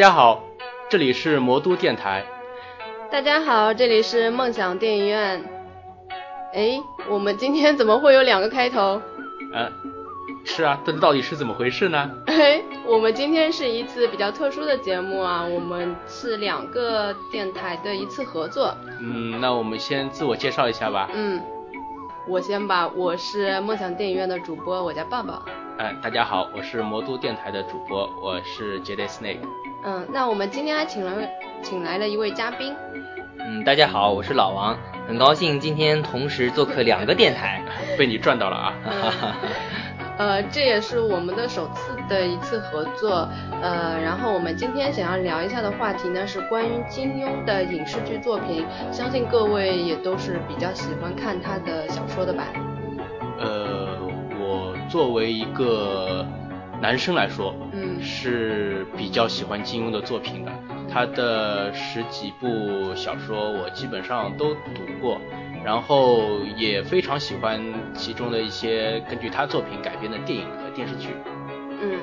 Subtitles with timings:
[0.00, 0.42] 大家好，
[0.88, 2.24] 这里是魔都电台。
[3.10, 5.44] 大家好，这里是梦想电影院。
[6.54, 8.98] 哎，我们今天怎么会有两个开头？
[9.52, 9.70] 呃，
[10.42, 12.10] 是啊，这到底是怎么回事呢？
[12.28, 18.74] 哎，我们今天是一次比较特殊的节目啊，我们是两个电台的一次合作。
[19.02, 21.10] 嗯，那我们先自我介绍一下吧。
[21.12, 21.38] 嗯，
[22.26, 25.42] 我先吧，我是梦想电影院的主播，我叫抱抱。
[25.80, 29.38] 哎，大家好，我是魔都电台的主播，我是 Jade Snake。
[29.82, 31.26] 嗯，那我们今天还请了
[31.62, 32.76] 请来了一位嘉宾。
[33.38, 34.76] 嗯，大家好，我是老王，
[35.08, 37.64] 很高兴今天同时做客两个电台，
[37.96, 38.74] 被你赚到了啊！
[40.18, 43.26] 呃，这也是我们的首次的一次合作。
[43.62, 52.44] 呃，然后我们今天想要聊一下的话题呢，是关于金庸的影视剧作品，相信各位也都是比较喜欢看他的小说的吧？
[53.42, 53.99] 呃，我
[54.90, 56.26] 作为一个。
[56.82, 60.52] 男生来说，嗯，是比较喜欢金庸的作品的。
[60.90, 65.20] 他的十几部小说我基本上都读过，
[65.62, 67.62] 然后也非常喜欢
[67.94, 71.10] 其中的一些根据他作品改编的电影和电视剧。
[71.82, 71.98] 嗯，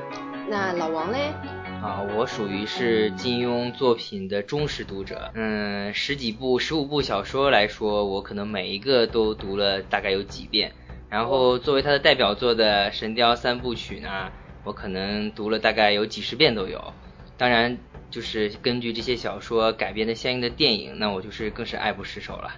[0.48, 1.34] 那老王嘞？
[1.82, 5.32] 啊，我属于是金庸作品的忠实读者。
[5.34, 10.72] 嗯，十几部、十五部小说来说，我可能每一个都读了大概有几遍。
[11.10, 14.32] 然后作为他的代表作的《神雕三部曲》呢？
[14.64, 16.94] 我可能读了大概有几十遍都有，
[17.38, 17.78] 当然
[18.12, 22.52] 就是根据这些小说改编的相应的电影，那我就是更是爱不释手了。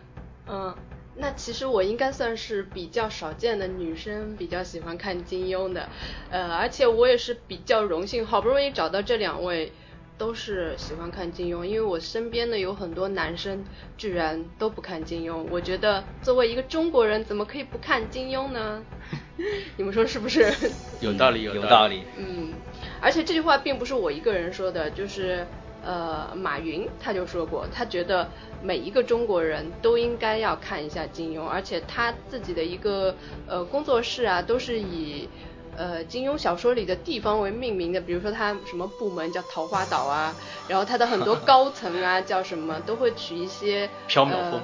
[0.48, 0.76] 嗯，
[1.16, 5.88] 那其实我应该算是比较少见的女生，比较喜欢看金庸的，
[6.32, 9.72] 呃，而且我也是比较荣幸，好不容易找到这两位。
[10.20, 13.66] 都是喜欢看金庸，因为我身边的有很多男生
[13.98, 15.44] 居然都不看金庸。
[15.50, 18.84] 我觉得作为一个中国人，怎么可以不看金庸呢？
[19.78, 20.54] 你们说是不是？
[21.00, 22.04] 有道理，有道理。
[22.18, 22.54] 嗯，
[23.02, 25.48] 而且这句话并不是我一个人说的，就是
[25.82, 28.30] 呃，马云他就说过，他觉得
[28.62, 33.16] 每一个中国人都应该要看一下金庸，而且他自己的一个
[33.48, 35.30] 呃工作室啊，都是以。
[35.80, 40.36] 呃，金庸小说里的地方为命名的，比如说他什么部门叫桃花岛啊，
[40.68, 44.62] 然后他的很多高层啊 叫什么，都会取一些缥缈峰。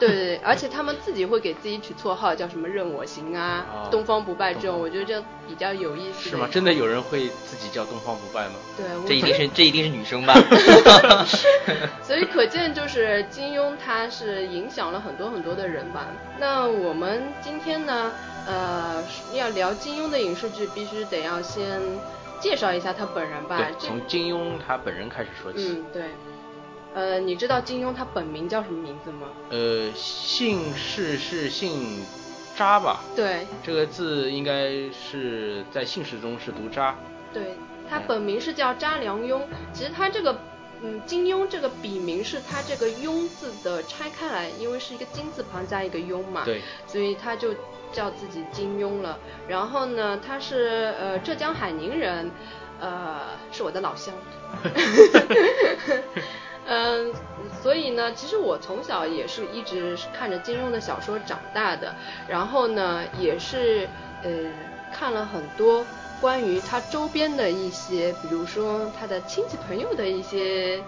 [0.00, 6.28] 对对对，而且他们自己会给自己取绰号，叫什么任我行啊，东方不败这种，我觉得这比较有意思。
[6.30, 6.48] 是吗？
[6.50, 8.54] 真的有人会自己叫东方不败吗？
[8.76, 10.34] 对，这一定是 这一定是女生吧。
[12.02, 16.08] 所以可见就是金庸他是影响了很多很多的人吧。
[16.38, 18.12] 那我们今天呢？
[18.46, 19.02] 呃，
[19.34, 21.80] 要聊金庸的影视剧，必须得要先
[22.40, 23.56] 介绍一下他本人吧。
[23.58, 25.70] 对，从金庸他本人开始说起。
[25.70, 26.02] 嗯，对。
[26.94, 29.28] 呃，你知道金庸他本名叫什么名字吗？
[29.50, 32.02] 呃，姓氏是姓
[32.56, 33.00] 扎吧？
[33.14, 33.46] 对。
[33.62, 36.94] 这个字应该是在姓氏中是读扎。
[37.34, 37.56] 对，
[37.90, 39.42] 他本名是叫查良镛。
[39.74, 40.38] 其实他这个，
[40.82, 46.44] 嗯，金庸这个笔名是他这个庸字的拆开来，因为是一个金字旁加一个庸嘛。
[46.44, 46.62] 对。
[46.86, 47.54] 所以他就。
[47.92, 49.16] 叫自己金庸了，
[49.48, 52.30] 然后呢，他是呃浙江海宁人，
[52.80, 53.20] 呃
[53.52, 54.12] 是我的老乡，
[56.66, 57.14] 嗯，
[57.62, 61.94] 所以呢，其实我从小也是一直看着金庸的小说长大的，
[62.28, 63.88] 然后呢，也是
[64.24, 64.30] 呃
[64.92, 65.86] 看了很多
[66.20, 70.82] 关于他周边的一些，比如说他的亲戚朋友的一些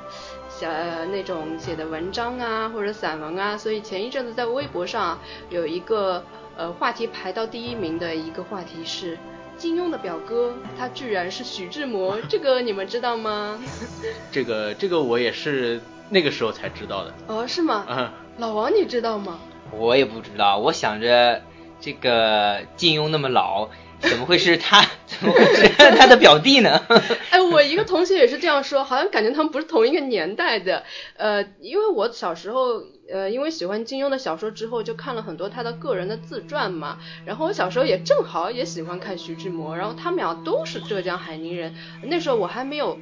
[0.49, 0.69] 小
[1.13, 5.19] 那种写的文章啊或者散文啊，所以前一阵子在微博上
[5.51, 6.25] 有一个。
[6.61, 9.17] 呃，话题排到第一名的一个话题是
[9.57, 13.61] 金庸的表哥，他居然是徐志摩， 这个你们知道吗？
[14.33, 15.81] 这个这个我也是
[16.11, 17.15] 那个时候才知道的。
[17.29, 17.87] 哦，是吗？
[17.89, 18.11] 嗯。
[18.39, 19.39] 老王你知道吗？
[19.71, 21.43] 我也不知道，我想着
[21.81, 23.69] 这个金庸那么老。
[24.01, 24.85] 怎么会是他？
[25.07, 26.81] 怎么会是他的表弟呢？
[27.31, 30.85] 哎，我一个同学也是这样说，好像感觉他们不是同一个年代的。
[31.17, 36.99] 呃，因为我小时候，呃，因为喜欢金庸的小说之后，就看了很多他的个人的自传嘛。
[37.25, 41.75] 然后我小时候也正好也喜欢看徐志摩，然后他们俩都是浙江海宁人。
[42.05, 42.97] 那时候我还没有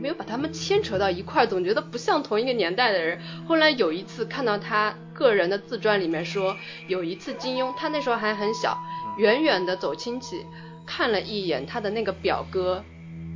[0.00, 3.18] 没有把他们牵扯到一块，总觉得不像同一个年代的人。
[3.48, 6.54] 后来有一次看到他个人的自传里面说，
[6.88, 8.76] 有一次金庸他那时候还很小。
[9.18, 10.44] 远远的走亲戚，
[10.86, 12.82] 看了一眼他的那个表哥，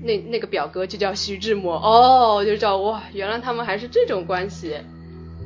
[0.03, 4.77] 那那个表哥就叫徐志摩哦，就知道哇，原来他们还是这种关系。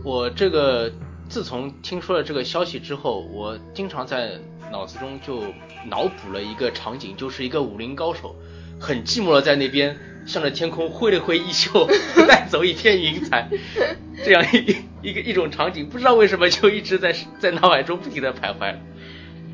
[0.04, 0.90] 我这个
[1.28, 4.38] 自从听说了这个消息之后，我经常在
[4.70, 5.42] 脑子中就
[5.88, 8.36] 脑补了一个场景，就是一个武林高手
[8.80, 9.96] 很寂寞的在那边
[10.26, 11.86] 向着天空挥了挥衣袖，
[12.28, 13.48] 带走一片云彩，
[14.24, 18.76] 这样一一个一种场景，不知道为什么就一直在在脑海中不停的徘徊。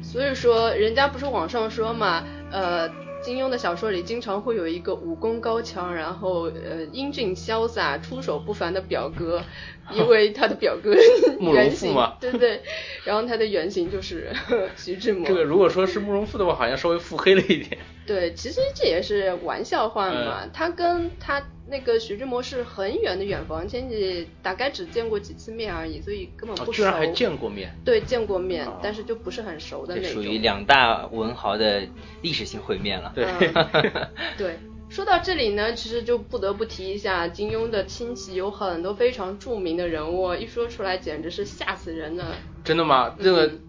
[0.06, 2.88] 所以说，人家不是网上说嘛，呃，
[3.20, 9.42] 金庸的小说里经常会有一个武功高强，然后呃英俊潇洒、出手不凡的表哥，
[9.90, 10.94] 因为他的表哥
[11.40, 12.62] 慕容原型复嘛对对，
[13.04, 14.30] 然后他的原型就是
[14.76, 15.26] 徐志摩。
[15.26, 17.78] 这个如果说是慕容复的话，好像稍微腹黑了一点。
[18.06, 20.44] 对，其实这也是玩笑话嘛。
[20.44, 26.72] 嗯他跟他那个徐志摩是很远的远房亲戚，大概只见过几次面而已，所以根本哦不，熟。
[26.72, 27.76] 居然还见过面。
[27.84, 30.12] 对，见过面，啊但是就不是很熟的那种。
[30.12, 31.82] 属于两大文豪的
[32.22, 33.12] 历史性会面了。
[33.14, 34.08] 对嗯
[34.38, 34.58] 对，
[34.88, 42.36] 说到这里呢，其实就不得不提一下金庸的亲戚有很多非常著名的人物，一说出来简直是吓死人了。
[42.62, 43.16] 真的吗？
[43.20, 43.60] 这个嗯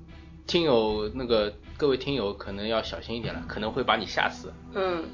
[0.46, 4.52] 听友那个各位听友可能要小心一点了，可能会把你吓死。
[4.74, 5.06] 嗯，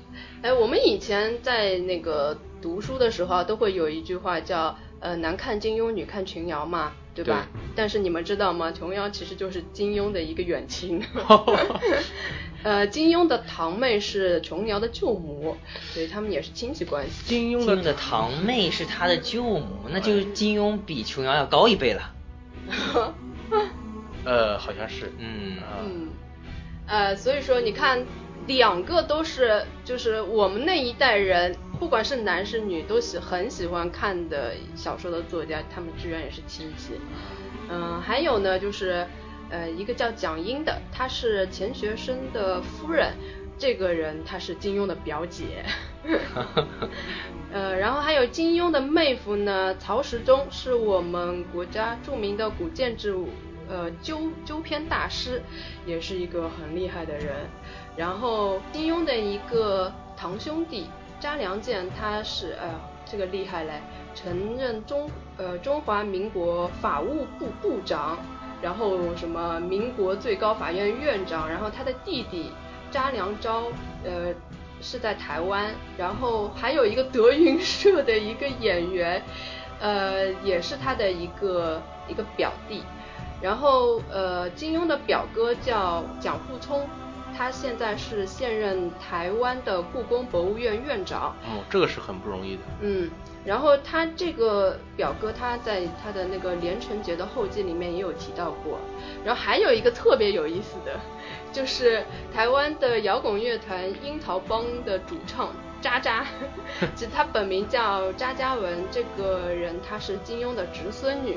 [0.42, 7.48] 哎，我们以前在那个读书的时候啊，都会有一句话叫呃“男看金庸，女看琼瑶”嘛，对吧？
[7.76, 8.72] 但是你们知道吗？
[8.72, 11.04] 琼瑶其实就是金庸的一个远亲。
[12.64, 15.58] 呃，金庸的堂妹是琼瑶的舅母，
[15.92, 17.26] 所以他们也是亲戚关系。
[17.26, 22.14] 金庸的堂妹是他的舅母，那就是金庸比琼瑶要高一辈了。
[24.24, 25.12] 呃，好像是。
[25.20, 26.08] 嗯啊嗯，
[26.86, 28.06] 呃，所以说你看，
[28.46, 37.00] 两个都是就是我们那一代人，不管是男是女，都喜很喜欢看的小说的作家，他们居然也是亲戚。
[37.70, 39.08] 嗯、还有呢，就是
[39.50, 43.14] 呃，一个叫蒋英的，她是钱学森的夫人，
[43.58, 45.64] 这个人她是金庸的表姐。
[47.54, 53.30] 呃，然后还有金庸的妹夫呢，曹石忠是我们国家著名的古建筑
[53.70, 55.42] 呃纠纠偏大师，
[55.86, 57.48] 也是一个很厉害的人。
[57.96, 60.88] 然后金庸的一个堂兄弟
[61.20, 62.74] 查良镳，他是哎呀
[63.06, 63.82] 这个厉害嘞，
[64.16, 68.18] 曾任中呃中华民国法务部部长，
[68.62, 72.52] 然后什么民国最高法院院长，然后他的弟弟
[72.92, 73.72] 查良钊
[74.04, 74.34] 呃
[74.82, 79.22] 是在台湾，然后还有一个德云社的一个演员，
[79.80, 82.84] 呃也是他的一个一个表弟，
[83.44, 86.88] 然后呃金庸的表哥叫蒋复聪，
[87.38, 92.62] 他现在是现任台湾的故宫博物院院长，哦，这个是很不容易的。
[92.80, 93.12] 嗯，
[93.44, 98.80] 然后他这个表哥他在他的那个《连城诀》的后记里面也有提到过，
[99.26, 100.98] 然后还有一个特别有意思的，
[101.52, 105.50] 就是台湾的摇滚乐团樱桃帮的主唱
[105.82, 106.26] 渣渣，
[106.96, 111.36] 其实他本名叫渣嘉文，这个人他是金庸的侄孙女，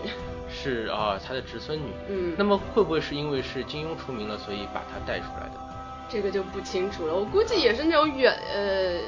[0.49, 1.91] 是啊，他的侄孙女。
[2.09, 5.61] 嗯那么会不会是因为是金庸出名了，所以把他带出来的？
[6.09, 9.01] 这个就不清楚了，我估计也是那种远呃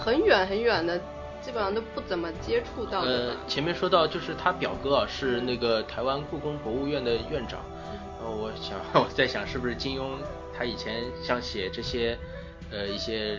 [0.00, 0.98] 很远很远的，
[1.42, 7.60] 基本上都不怎么接触到的。，呃前面说到就是他表哥啊，是那个台湾故宫博物院的院长。
[8.18, 10.10] 然后我想， 我在想是不是金庸
[10.56, 12.18] 他以前像写这些，
[12.70, 13.38] 呃一些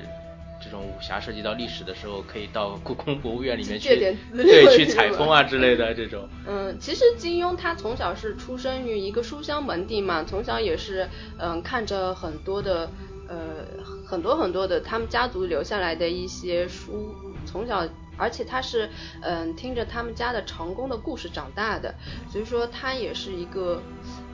[0.63, 6.27] 这种武侠涉及到历史的时候，可以到故宫博物院里面去去借点资料对，去采风啊之类的这种。
[6.47, 12.89] 嗯，其实金庸他从小是出生于一个书香门第嘛，从小也是嗯看着很多的
[13.27, 13.65] 呃
[14.05, 17.15] 很多很多的他们家族留下来的一些书，
[17.45, 17.87] 从小
[18.17, 18.89] 而且他是
[19.21, 21.95] 嗯听着他们家的长工的故事长大的，
[22.29, 23.81] 所以说他也是一个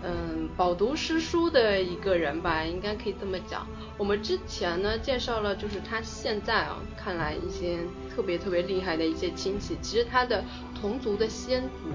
[0.04, 3.66] 嗯饱读诗书的一个人吧，应该可以这么讲。
[3.98, 7.80] 我们之前呢介绍了，就是他现在啊看来一些
[8.16, 10.44] 特别特别厉害的一些亲戚，其实他的
[10.80, 11.90] 同族的先族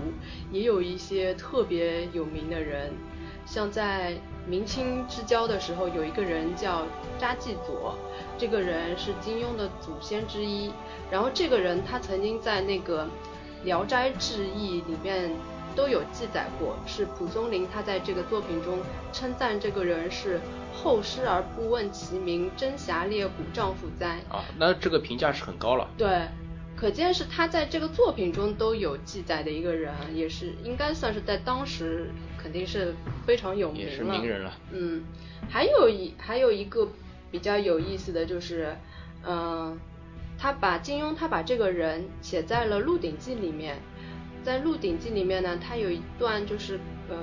[0.51, 2.93] 也有一些特别有名的人，
[3.47, 4.17] 像在
[4.49, 6.85] 明清之交的时候，有一个人叫
[7.21, 7.97] 查继佐，
[8.37, 10.73] 这个人是金庸的祖先之一。
[11.11, 13.05] 然后这个人他曾经在那个
[13.65, 15.31] 《聊斋志异》里面
[15.75, 18.79] 都有记载过，是蒲松龄他在这个作品中
[19.13, 20.41] 称赞这个人是
[20.73, 24.21] 后世而不问其名，真侠烈骨丈夫哉。
[24.29, 25.89] 啊，那这个评价是很高了。
[25.97, 26.29] 对，
[26.77, 32.95] 可见是他在这个作品中都有记载的一个人，也是应该算是在当时肯定是
[33.27, 33.91] 非常有名了。
[33.91, 34.53] 也是名人了。
[34.73, 35.05] 嗯，
[35.49, 36.89] 还有一还有一个
[37.31, 38.77] 比较有意思的就是，
[39.25, 39.79] 嗯、
[40.39, 43.79] 他把金庸他把这个人写在了《鹿鼎记》里面，
[44.45, 46.79] 在《鹿鼎记》里面呢，他有一段就是，
[47.11, 47.17] 嗯、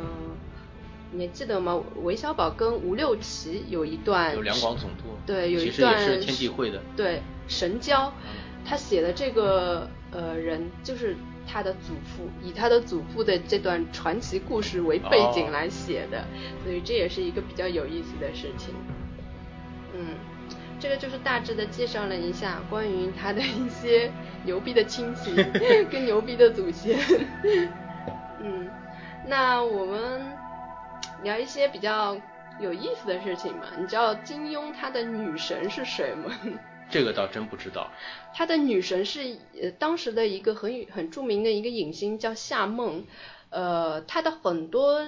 [1.12, 1.82] 你还记得吗？
[2.04, 6.82] 韦小宝跟吴六奇有一段有两广总督，对，有一其实也段是天地会的。
[6.96, 11.16] 对神交，嗯他写的这个呃人就是
[11.48, 16.26] 他的祖父，以他的祖父的这段传奇故事为背景哦来写的，
[16.64, 18.74] 所以这也是一个比较有意思的事情。
[20.80, 24.12] 嗯，这个就是大致的介绍了一下关于他的一些
[24.46, 25.36] 牛逼的亲戚
[25.92, 26.98] 跟牛逼的祖先。
[28.42, 28.70] 嗯，
[29.28, 30.22] 那我们
[31.24, 32.18] 聊一些比较
[32.60, 33.64] 有意思的事情嘛？
[33.78, 36.34] 你知道金庸他的女神是谁吗？
[36.90, 37.92] 这个倒真不知道。
[38.34, 43.04] 他的女神是呃当时的一个很很著名的一个影星叫夏梦，
[43.52, 45.08] 呃，他的很多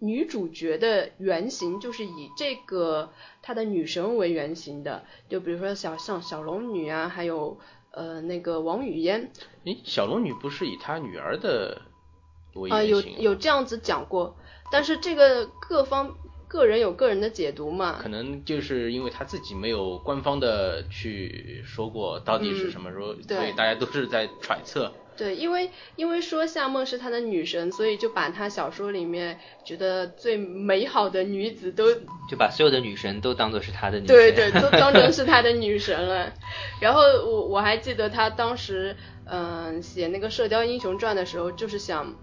[0.00, 7.58] 女主角的原型就是以这个她的女神为原型的，就比如说小像小龙女啊，还有
[7.90, 9.30] 呃那个王语嫣。
[9.64, 11.82] 诶，小龙女不是以她女儿的
[12.54, 13.18] 为啊、有原型吗？
[13.20, 14.36] 有这样子讲过，
[14.72, 16.16] 但是这个各方
[16.48, 17.98] 个人有个人的解读嘛。
[18.02, 24.92] 可能就是因为他自己没有官方的去说过到底是什么时候，对所以大家都是在揣测。
[25.20, 31.94] 对，因为因为说夏梦是他的女神，所以就把他小说里面觉得最美好的女子都
[32.26, 34.16] 就把所有的女神都当做是他的女神。
[34.16, 36.32] 对对，都当成是他的女神了。
[36.80, 38.96] 然后我我还记得他当时
[39.26, 42.16] 嗯、写那个《射雕英雄传》的时候，就是想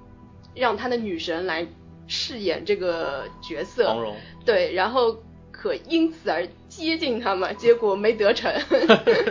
[0.56, 1.68] 让他的女神来
[2.08, 3.88] 饰演这个角色。
[3.88, 8.52] 黄蓉，对，然后可因此而接近他嘛，结果没得逞。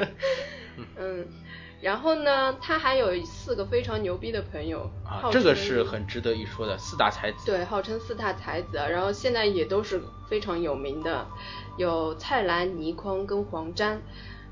[0.97, 1.27] 嗯，
[1.83, 7.47] 然后呢，他还有四个非常牛逼的朋友，啊这个是很值得一说的四大才子。
[7.47, 11.27] 对，号称四大才子啊，然后现在也都是非常有名的，
[11.77, 14.01] 有蔡澜、倪匡跟黄沾，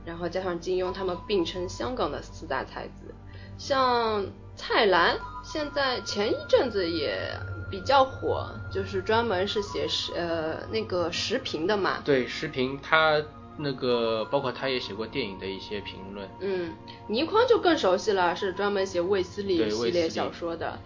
[0.04, 3.14] 然后加上金庸，他们并称香港的四大才子。
[3.56, 7.30] 像蔡澜，现在前一阵子也
[7.70, 12.02] 比较火，就是专门是写食呃那个时评的嘛。
[12.04, 13.22] 对，时评他
[13.56, 16.28] 那个包括他也写过电影的一些评论。
[16.40, 16.72] 嗯，
[17.08, 20.78] 倪匡就更熟悉了，是专门写卫斯理系列小说的。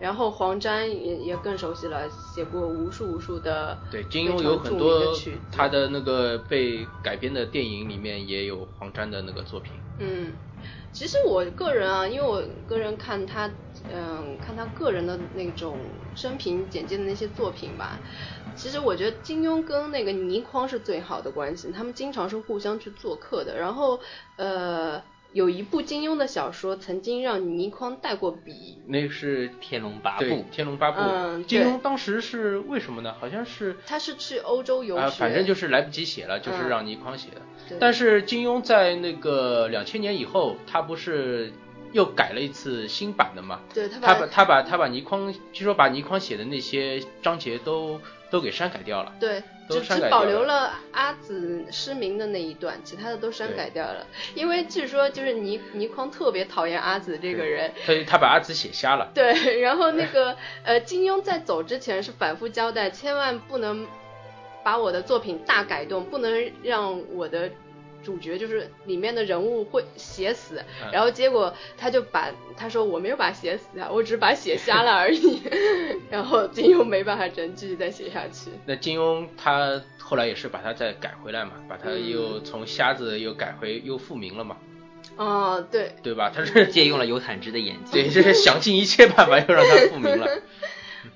[0.00, 9.72] 然后黄沾也也更熟悉了，写过无数无数的对，金庸有很多曲他的那个被改编的电影里面也有黄沾的那个作品。
[10.00, 10.32] 嗯，
[10.94, 13.52] 其实我个人啊，因为我个人看他，
[13.88, 18.00] 嗯，看他个人的那种生平简介的那些作品吧，
[18.54, 23.58] 其实我觉得金庸跟那个倪匡是最好的关系，他们经常是互相去做客的。
[23.58, 24.00] 然后，
[24.36, 25.02] 呃，
[25.34, 33.12] 有一部金庸的小说曾经让倪匡带过笔，那是天龙八部《天龙八部》嗯金庸当时是为什么呢？
[33.20, 36.68] 好像是他是去欧洲游学，啊，反正就是来不及写了，就是嗯。
[36.68, 37.42] 让倪匡写的。
[37.68, 37.78] 对。
[37.80, 41.52] 但是金庸在那个两千年以后，他不是
[41.94, 43.60] 又改了一次新版的嘛？
[43.72, 49.12] 对他他把他把他把倪匡，据说把倪匡写的那些章节都都给删改掉了。
[49.20, 54.04] 对，都只只保留了阿紫失明的那一段，其他的都删改掉了。
[54.34, 59.08] 因为据说就是倪倪匡特别讨厌阿紫这个人，他他把阿紫写瞎了。
[59.14, 63.86] 对，然后那个呃，金庸在走之前是反复交代，千万不能
[64.64, 67.48] 把我的作品大改动，不能让我的
[68.04, 70.62] 主角就是里面的人物会写死。
[70.82, 75.42] 嗯然后结果他就把他说我没有把写死啊，我只是把写瞎了而已。
[76.10, 78.50] 然后金庸没办法，只能继续再写下去。
[78.66, 84.56] 那金庸他后来也是把它再改回来嘛，把它嗯又从瞎子又改回又复明了嘛，
[85.16, 86.30] 哦，对，对吧？
[86.34, 87.92] 他是 借用了尤坦之的眼睛。
[87.92, 90.28] 对，就是想尽一切办法又让他复明了。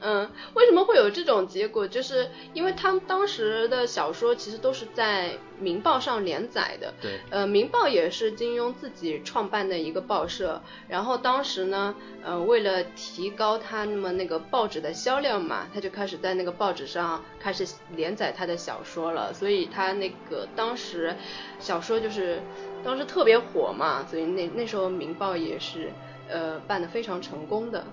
[0.01, 1.87] 嗯，为什么会有这种结果？
[1.87, 6.95] 就是因为他们当时的小说其实都是在《明报》上连载的。
[7.01, 10.61] 对，呃，《明报》也是金庸自己创办的一个报社。
[10.89, 17.67] 然后当时呢，呃，为了提高他那么那个报纸的销量嘛，他就开始在那个报纸上开始
[17.97, 19.33] 连载他的小说了。
[19.33, 21.15] 所以他那个当时
[21.59, 22.41] 小说就是
[22.85, 25.91] 当时特别火嘛，所以那那时候《明报》也是
[26.29, 27.85] 呃办得非常成功的。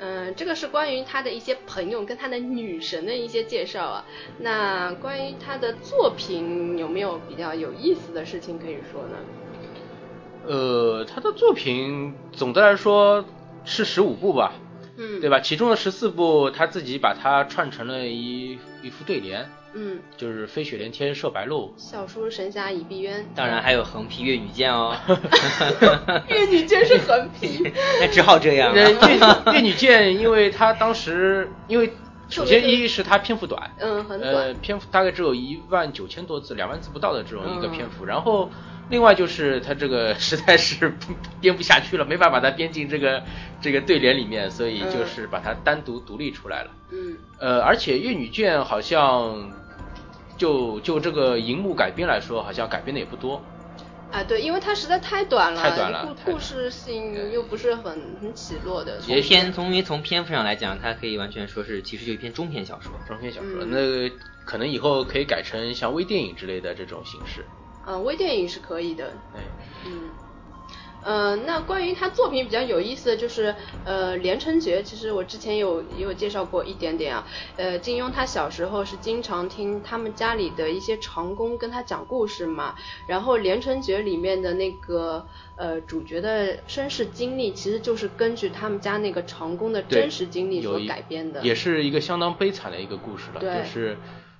[0.00, 4.04] 嗯，这个是关于他的一些朋友跟他的女神的一些介绍啊。
[4.38, 9.16] 那关于他的作品有没有比较有意思的事情可以说呢？
[10.46, 13.22] 呃，他的作品总的来说
[13.64, 14.54] 是十五部吧，
[14.96, 15.38] 嗯，对吧？
[15.40, 21.72] 其中的十四部他自己把它串成了一一副对联，嗯，就是飞雪连天射白鹿。
[21.76, 24.96] 笑书神侠倚碧鸳，当然还有横批越女剑哦，
[26.28, 27.62] 越女剑是横批。
[28.00, 29.42] 那只好这样呃， 了。
[29.46, 31.92] 越越女剑，因为它当时因为
[32.28, 34.56] 首先一是它篇幅短，嗯，很呃，短。
[34.60, 38.04] 篇幅大概只有一万九千多字，两万字不到的这种一个嗯篇幅。
[38.04, 38.50] 然后
[38.88, 40.92] 另外就是它这个实在是
[41.40, 43.22] 编不下去了，没法把它编进这个
[43.60, 46.70] 这个对联里面，所以就是把它单独独立出来了。
[46.90, 49.50] 嗯呃，而且越女卷好像
[50.36, 53.42] 就就这个荧幕改编来说，好像改编的也不多。
[54.10, 58.98] 啊，对，因为它实在太短了，太短了故故事性又不是很很起落的。
[58.98, 62.90] 从篇从因为从篇幅上来讲，它可以完全说是其实就一篇中篇小说。
[63.06, 64.14] 中篇小说，嗯那个
[64.44, 67.44] 可能以后可以改成像微电影之类的这种形式。
[67.86, 69.12] 嗯，微电影是可以的。
[69.32, 69.42] 对，
[69.86, 70.10] 嗯，
[71.02, 73.54] 呃，那关于他作品比较有意思的就是
[73.84, 77.26] 呃《连城诀》，其实我之前有也有介绍过一点点啊。
[77.56, 82.74] 呃，金庸他小时候是经常听他们家里的一些长工跟他讲故事嘛，
[83.06, 85.26] 然后《连城诀》里面的那个
[85.56, 93.96] 呃主角的身世经历，其实就是根据他们家那个长工的真实经历所改编的，也是一个相当悲惨的一个故事了，就是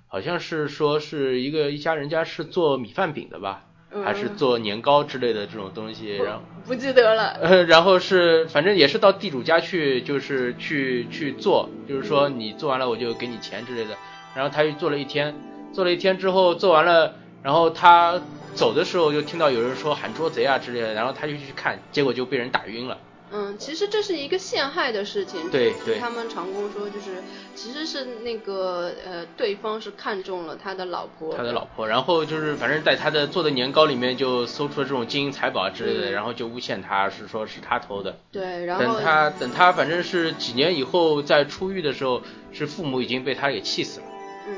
[0.07, 3.65] 好像是说是一个一家人家是做米饭饼的吧。
[4.05, 7.37] 还是做年糕之类的这种东西，然后不记得了。
[7.43, 13.97] 呃，然后是反正也是到地主家去，就是去去做，就是说你做完了我就给你钱之类的。
[14.35, 15.35] 然后他又做了一天，
[15.73, 18.21] 做了一天之后做完了，然后他
[18.55, 22.99] 走的时候就听到有人说喊捉贼啊之类的，然后他就去看，结果就被人打晕了。
[23.33, 25.51] 嗯，其实这是一个陷害的事情。
[25.51, 25.99] 对对。
[25.99, 27.23] 他们长工说，就是
[27.55, 31.33] 其实是那个呃，对方是看中了他的老婆。
[31.37, 38.17] 他的老婆，然后就是反正在他的做的年糕里面就搜出了这种金银财宝之类的，然后就诬陷他是说是他偷的。
[38.33, 42.23] 对，然后等他等他反正是几年以后在出狱的时候，
[42.53, 44.07] 是父母已经被他给气死了，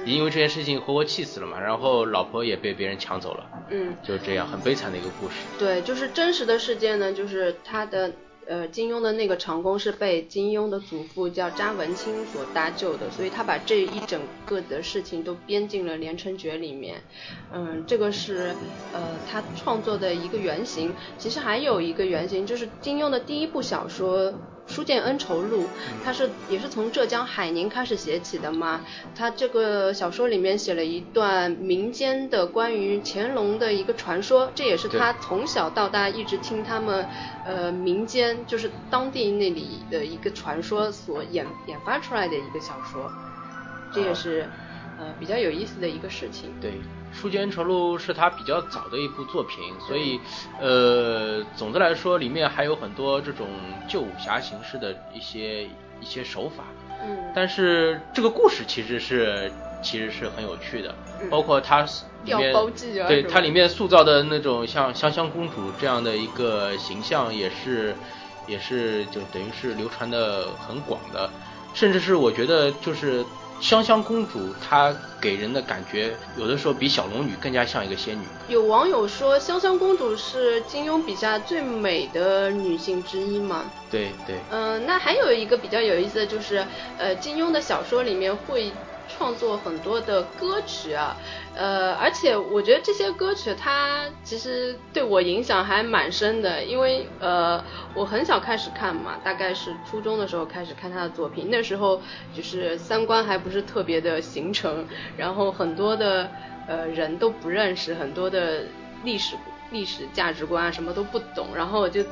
[0.06, 3.46] 因为这件事情活活气死了嘛，然后老婆也被别人抢走了。
[3.68, 3.94] 嗯。
[4.02, 5.34] 就这样很悲惨的一个故事。
[5.58, 8.10] 对，就是真实的事件呢，就是他的。
[8.46, 17.00] 呃，金庸的那个长工是被金庸的祖父叫查文清所搭救的，所以他把这一整个的事情都编进了《连城诀》里面。
[17.52, 18.54] 嗯，这个是
[18.92, 20.92] 呃他创作的一个原型。
[21.18, 24.32] 其实还有一个原型，就是金庸的第一部小说。
[24.72, 25.64] 《书剑恩仇录》，
[26.02, 28.80] 他是也是从浙江海宁开始写起的嘛。
[29.14, 37.06] 他这个小说里面写了一段民间的关于乾隆的一个传说，这也是他从小到大一直听他们
[37.44, 43.12] 呃民间就是当地那里的一个传说所演演发出来的一个小说，
[43.92, 44.48] 这也是
[44.98, 46.50] 呃比较有意思的一个事情。
[46.60, 46.70] 对。
[47.12, 50.18] 《书剑恩仇录》是他比较早的一部作品，所以，
[50.60, 53.46] 呃，总的来说，里面还有很多这种
[53.86, 55.64] 旧武侠形式的一些
[56.00, 56.64] 一些手法。
[57.04, 57.32] 嗯。
[57.34, 60.94] 但是这个故事其实是其实是很有趣的，
[61.30, 61.82] 包括它
[62.24, 62.52] 里面
[63.06, 67.94] 对它里面塑造的那种像香香公主这样的一个形象，也是
[68.46, 71.28] 也是就等于是流传的很广的，
[71.74, 73.22] 甚至是我觉得就是。
[73.62, 78.24] 香香公主，她给人的感觉有的时候比小龙女更加像一个仙女。
[78.48, 83.64] 有网友说，香香公主是金庸笔下最美的女性之一吗？
[83.88, 84.40] 对对。
[84.50, 86.66] 嗯，那还有一个比较有意思的就是，
[86.98, 88.72] 呃，金庸的小说里面会。
[89.08, 91.16] 创作很多的歌曲啊，
[91.54, 97.62] 呃，而且我觉得这些歌曲它其实对我影响还蛮深的，因为呃，
[97.94, 102.00] 我很小开始看嘛，大概是初中的时候开始看他的作品，那时候
[102.34, 104.86] 就是三观还不是特别的形成，
[105.16, 106.30] 然后很多的
[106.66, 108.64] 呃人都不认识，很多的
[109.04, 109.36] 历史
[109.70, 112.02] 历史价值观啊什么都不懂，然后我就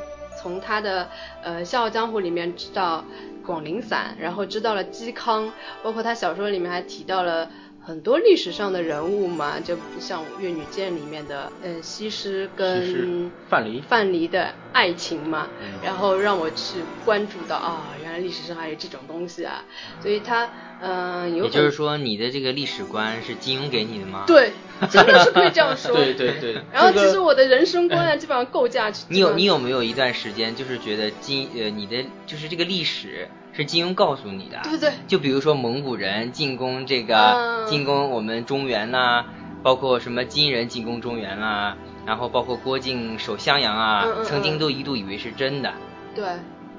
[0.40, 1.08] 从他的
[1.42, 3.04] 呃《笑傲江湖》里面知道。
[3.50, 7.50] 广陵散，然后知道了嵇康，包括他小说里面还提到了
[7.82, 13.82] 很多历史上的人物嘛，就像《越女剑》里面的嗯西施跟范蠡。
[13.82, 15.48] 范蠡的爱情嘛，
[15.82, 19.64] 然后让我去关注到啊，原来历史上还有这种东西啊，
[20.00, 20.48] 所以他
[20.82, 24.24] 嗯，也就是说你的这个历史观是金庸给你的吗？
[24.26, 24.52] 对。
[24.90, 26.56] 真的是可以这样说，对 对对。
[26.72, 28.90] 然后其实我的人生观啊，基本上构架。
[29.08, 34.58] 你有你有没有一段时间，就是觉得金呃你的就是这个历史是金庸告诉你的？
[34.64, 34.90] 对对。
[35.06, 39.26] 就比如说蒙古人进攻这个进攻我们中原呐，
[39.62, 45.74] 包括什么金人进攻中原啊，然后包括郭靖守襄阳啊，曾经都一度以为是真的。
[46.14, 46.24] 对。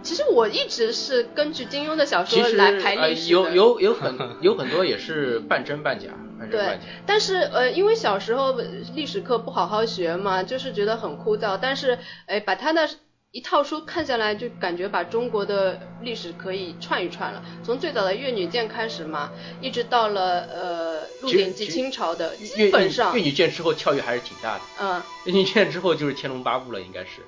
[0.03, 6.09] 其实我一直是根据金庸的小说来排历史有有有很 有很多也是半真半假。
[6.49, 8.55] 对，但是呃，因为小时候
[8.95, 11.57] 历史课不好好学嘛，就是觉得很枯燥。
[11.61, 12.89] 但是哎，把他的
[13.29, 17.43] 一套书看下来，就感觉把中国的历史可以串一串了。
[17.63, 19.29] 从最早的越女剑开始嘛，
[19.61, 24.61] 一直到了呃《鹿鼎记》清朝的，基本上越女剑之后跳跃还是挺大的。
[24.81, 27.21] 嗯，越女剑之后就是《天龙八部》了，应该是。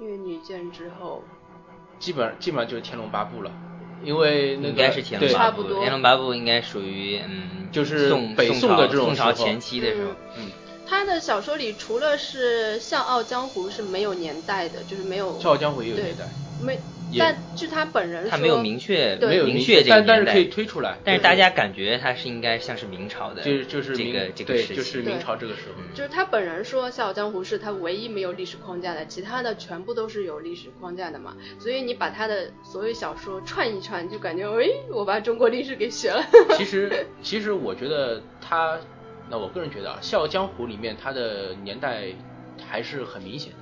[0.00, 1.22] 越女剑之后。
[1.98, 3.50] 基本基本上就是《天龙八部》了，
[4.02, 5.62] 因为那应该是《天龙八部》。
[5.80, 10.10] 《天龙八部》应该属于嗯，就是宋北宋的这种宋朝前期的时候。
[10.36, 10.50] 嗯，
[10.86, 15.38] 他的小说里除了是《笑傲江湖》是没有年代的，就是没有。
[15.42, 16.24] 《笑傲江湖》也有年代。
[16.62, 16.78] 没。
[17.16, 20.98] 但据他本人说，他没有明确没有明确这个但但是可以推出来。
[21.04, 25.82] 但是大家感觉他是应该像是明朝的，就是就是这个这个时期，就是明朝这个时候。
[25.94, 31.36] 就是他本人说《笑傲江湖》是他唯一没有历史框架的，其他的全部都是有历史框架的嘛。
[31.58, 36.22] 所以你把他的所有小说串一串，就感觉哎，我把中国历史给学了。
[36.56, 38.78] 其实 其实我觉得他，
[39.30, 42.08] 那我个人觉得啊，《笑傲江湖》里面他的年代
[42.68, 43.58] 还是很明显的。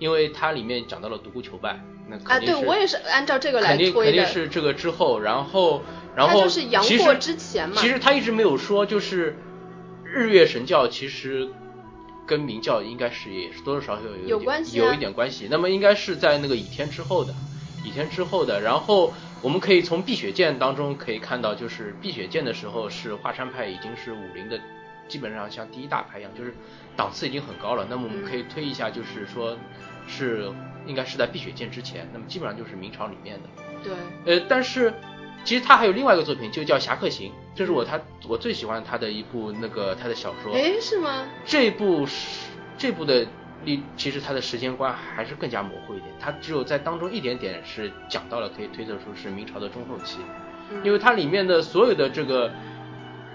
[0.00, 4.12] 因为它里面讲到了独孤求败，那啊，对我也是按照这个来肯定肯。
[4.12, 5.82] 定是这个之后，然后
[6.14, 9.36] 然后它就是杨过之前嘛其实他一直没有说，就是
[10.04, 11.48] 日月神教其实
[12.26, 15.48] 跟明教应该是也是多多少少有有关系啊有一点关系。
[15.50, 17.34] 那么应该是在那个倚天之后的，
[17.84, 18.60] 倚天之后的。
[18.60, 24.60] 然后我们可以从碧血剑当中可以看到，就是碧血剑的时候是华山派已经是武林的。
[25.06, 26.54] 基本上像第一大派一样，就是
[26.96, 27.86] 档次已经很高了。
[27.90, 29.54] 那么我们可以推一下，就是说，
[30.06, 30.50] 是
[30.86, 33.48] 应该是在碧血剑之前，那么基本上就是明朝里面的。
[33.82, 33.94] 对，
[34.38, 34.92] 呃，但是
[35.44, 40.54] 其实他还有另外一个作品，就叫《侠客行》，这是我他我最喜欢他的一部那个他的小说。
[40.54, 41.26] 哎，是吗？
[41.44, 43.26] 这部是这部的
[43.64, 50.18] 历，其实它的时间观还是更加模糊一点，它只有在当中一点点是讲到了，可以推测出是明朝的中后期，
[50.70, 52.50] 嗯因为它里面的所有的这个。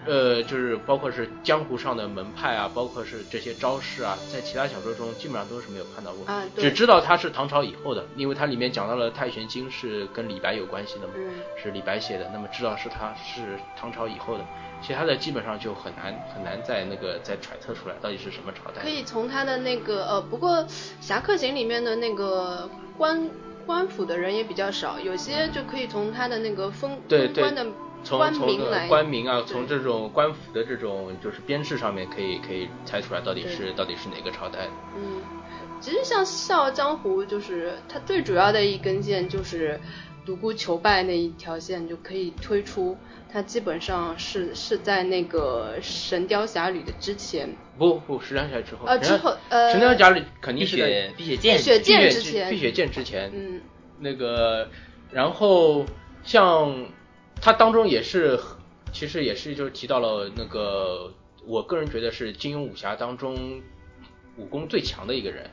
[0.10, 6.26] 呃，就是包括是江湖上的门派啊，包括是这些招式啊，在其他小说中基本上都是没有看到过，
[6.58, 11.30] 只知道它是唐朝以后的，因为它里面讲到了《太玄经》是跟李白有关系的嘛，嗯
[11.62, 14.43] 是李白写的，那么知道是他是唐朝以后的，
[14.82, 18.82] 其他的基本上就很难很难再那个再揣测出来到底是什么朝代。
[18.82, 20.58] 可以从他的那个呃，不过
[21.00, 22.67] 《侠客行》里面的那个
[22.98, 23.30] 官
[23.67, 27.72] 官府的人也比较少，有些就可以从他的那个封对对封官的
[28.04, 34.72] 从从官名来官名啊，从这种官府的这种就是编制上面可以可以猜出来到底是到底是哪个朝代的。
[34.96, 35.22] 嗯，
[35.80, 39.80] 其实像《笑傲江湖》，就是它最主要的一根线就是
[40.26, 42.98] 独孤求败那一条线，就可以推出
[43.32, 53.62] 它基本上是是在那个《神雕侠侣》的之前，不不，神雕侠侣之后，呃之后呃神雕侠侣肯定是在碧血剑碧血剑之前碧血剑之前，嗯。
[54.02, 54.70] 那个，
[55.12, 55.86] 然后
[56.24, 56.86] 像
[57.41, 58.39] 它当中也是，
[58.91, 61.12] 其实也是就是提到了那个，
[61.45, 63.62] 我个人觉得是金庸武侠当中
[64.36, 65.49] 武功最强的一个人。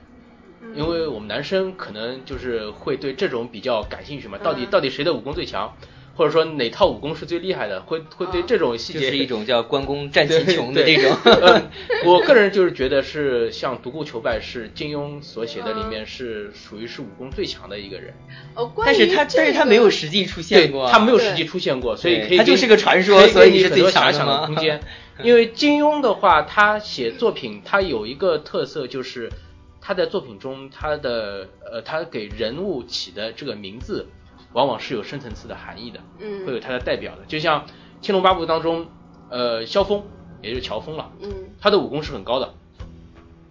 [0.62, 5.77] 嗯因为我们男生可能就是会对这种比较感兴趣嘛，到底嗯到底谁的武功最强，
[6.16, 11.16] 或者说哪套武功是最厉害的，会会对啊这种细节就是一种叫关公战秦琼的对这种。
[11.24, 11.62] 呃，
[12.05, 18.14] 我个人就是觉得是像独孤求败是金庸所写的里嗯面是属于是武功最强的一个人。
[18.55, 24.81] 呃，关但是他这个但是他没有实际出现过啊，他没有实际出现过，所以可以他就是个传说所以你很多最强的遐想的空间。
[25.22, 29.31] 因为金庸的话，他写作品他有一个特色，就是
[29.81, 34.09] 他在作品中他的呃他给人物起的这个名字，
[34.57, 36.47] 往往是有深层次的含义的，嗯。
[36.47, 37.27] 会有它的代表的。
[37.29, 37.61] 就像
[38.01, 38.87] 《天龙八部》当中，
[39.29, 40.03] 呃，萧峰
[40.40, 41.31] 也就是乔峰了，嗯。
[41.61, 42.55] 他的武功是很高的，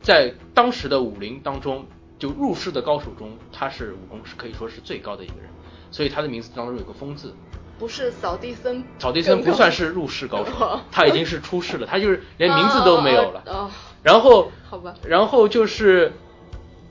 [0.02, 1.86] 在当时的武林当中，
[2.18, 5.50] 就入世的高手中，他是武功是可以说是最高的一个人，
[5.92, 7.36] 所以他的名字当中有个峰字。
[7.78, 13.44] 不是扫地僧，扫地僧不算是入世高手 哦，他已经是出世了，他就是连名字都没有了。
[13.46, 13.70] 哦。
[14.02, 16.14] 然后，好吧，然后就是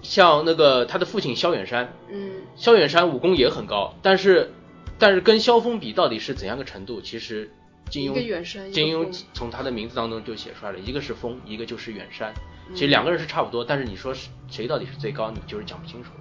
[0.05, 4.53] 像那个他的父亲萧远山，嗯萧远山武功也很高，但是
[4.99, 7.01] 但是跟萧峰比到底是怎样个程度？
[7.01, 7.51] 其实
[7.91, 12.33] 金庸金庸从他的名字当中就写出来了，一个是峰，一个就是远山。
[12.69, 16.13] 嗯其实两个人是差不多，但是你说是谁到底是最高，你就是讲不清楚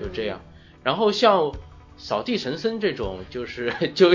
[0.00, 0.40] 就这样。
[0.84, 1.52] 然后像
[1.96, 4.14] 扫地神僧这种，就是 就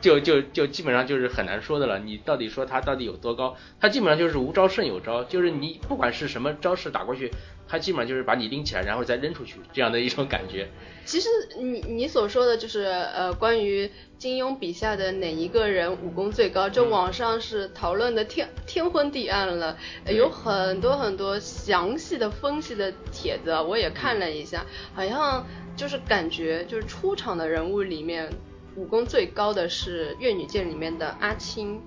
[0.00, 1.98] 就就就基本上就是很难说的了。
[1.98, 3.54] 你到底说他到底有多高？
[3.78, 7.30] 他基本上就是无招胜有招，就是你不管是什么招式打过去，
[7.72, 10.68] 他基本上就是把你拎起来，然后再扔出去这样的一种感觉。
[11.06, 28.28] 其实你你所说的就是呃，关于金庸笔下的哪一个人武功最高，这嗯网上是讨论的天天昏地暗了，呃有很多很多详细的分析的帖子，我也看了一下，好像就是感觉就是出场的人物里面
[28.76, 31.80] 武功最高的是《越女剑》里面的阿青。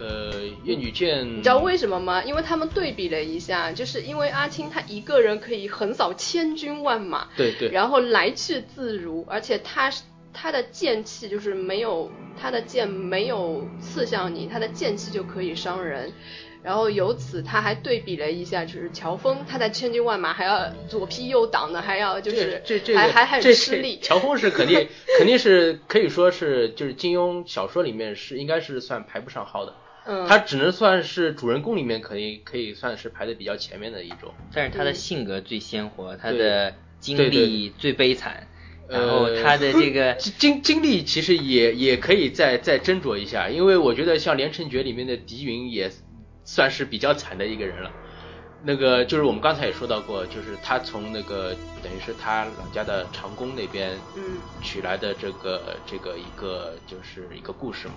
[0.00, 0.32] 呃，
[0.64, 2.24] 越女剑，你知道为什么吗？
[2.24, 9.92] 因为他们对比了一下，就是因为阿青他一个人可以横扫千军万马，对对，然后来去自如，而且他
[10.32, 12.10] 他的剑气就是没有
[12.40, 16.10] 他的剑没有刺向你，他的剑气就可以伤人。
[16.62, 23.98] 然后由此他还对比了一下，就是乔峰他在千军万马还要左劈右挡的，还要就是这这个还还很吃力。
[24.02, 24.86] 乔峰是肯定
[25.18, 29.74] 肯定是可以说是就是金庸小说里面是应该是算排不上号的。
[30.06, 34.32] 嗯，他只能算是主人公里面可以可以算是排的比较前面的一种。
[34.52, 38.46] 但是他的嗯性格最鲜活，他的经历最悲惨，
[38.88, 45.90] 呃然后他的这个 经经经历其实也也可以再再斟酌一下，因为我觉得像《连城诀》里面的狄云也
[46.44, 47.90] 算是比较惨的一个人了。
[48.62, 57.94] 那个就是我们刚才也说到过，就是他从那个等于是他老家的长工那边嗯取来的这个这个一个就是一个故事嘛。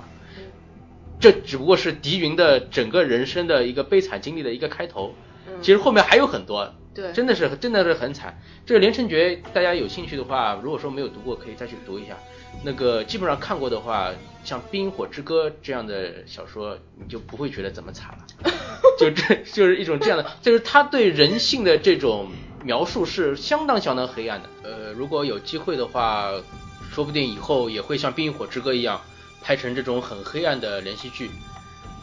[1.14, 5.14] 嗯这只不过是狄云的整个人生的一个悲惨经历的一个开头，
[5.48, 8.40] 嗯其实后面还有很多，对，真的是真的是很惨。
[8.66, 12.18] 这个《连城诀》，大家有兴趣的话，如果说没有读过，可以再去读一下。
[12.64, 14.12] 那个基本上看过的话，
[14.44, 18.52] 像《冰与火之歌》这样的小说，你就不会觉得怎么惨了。
[19.00, 22.30] 就这就是一种这样的，就是他对人性的这种
[22.64, 24.50] 描述是相当相当黑暗的。
[24.64, 26.30] 呃，如果有机会的话，
[26.92, 29.02] 说不定以后也会像《冰与火之歌》一样
[29.44, 31.30] 拍成这种很黑暗的连续剧，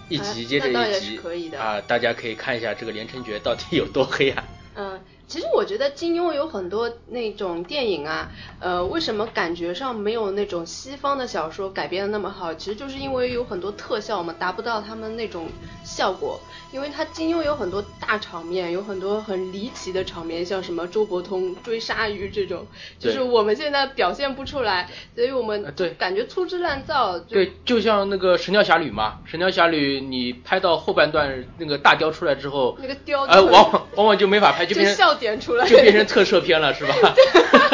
[0.09, 4.45] 一集接着一集啊，大家可以看一下这个《连城诀》到底有多黑暗。
[4.75, 5.01] 嗯。
[5.31, 12.53] 其实我觉得金庸有很多那种电影啊，呃，为什么感觉上没有那种西方的小说改编的那么好？
[12.53, 15.47] 其实就是因为有很多特效嘛，达不到他们那种
[15.85, 16.41] 效果。
[16.73, 22.67] 因为他金庸有很多大场面，有很多很离奇的场面，像什么周伯通追鲨鱼这种，
[22.99, 27.19] 就是我们现在表现不出来，所以我们对感觉粗制滥造。
[27.19, 35.11] 对，就像那个《神雕侠侣》嘛，《神雕侠侣》你拍到后半段那个大雕出来之后，那个雕呃，往往往往就没法拍，就变成。
[35.21, 36.95] 点出来就变成特摄片了，是吧？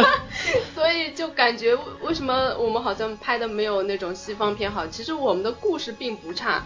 [0.74, 4.87] 所以就感觉为什么我们好像拍的没有那种西方片好？
[4.87, 6.64] 其实我们的故事并不差，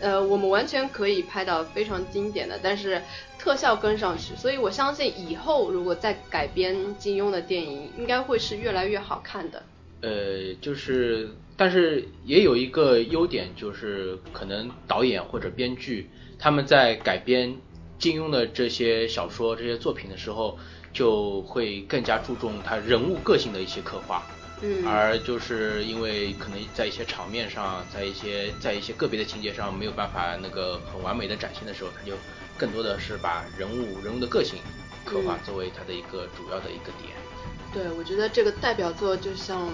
[0.00, 3.00] 呃，我们完全可以拍到非常经典的，但是
[3.38, 4.34] 特效跟上去。
[4.36, 9.62] 所以我相信以后如果再改编金庸的电影，应该会是越来越好看的。
[10.02, 17.56] 呃，就是，但是也有一个优点，就是可能导演或者编剧他们在改编。
[17.98, 20.58] 金庸的这些小说、这些作品的时候，
[20.92, 24.22] 就会更加注重他人物个性的一些刻画，
[24.60, 32.14] 嗯，而就是因为可能在一些场面上，在一些在一些个别的情节上没有办法那个很完美的展现的时候，他就
[32.56, 34.58] 更多的是把人物人物的个性
[35.04, 37.14] 刻画作为他的一个主要的一个点。
[37.72, 39.68] 对，我觉得这个代表作就像。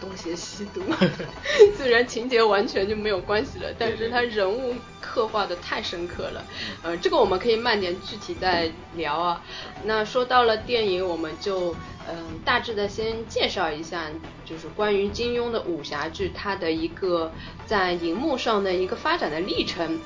[0.00, 0.80] 东邪西毒，
[1.76, 4.72] 虽然情节完全就没有关系了，但是他人物
[5.18, 6.44] 刻画的太深刻了。
[6.84, 9.42] 呃，这个我们可以慢点具体再聊啊。
[9.82, 11.74] 那说到了电影，我们就
[12.08, 14.04] 嗯大致的先介绍一下，
[14.44, 17.32] 就是关于金庸的武侠剧它的一个
[17.66, 19.98] 在荧幕上的一个发展的历程。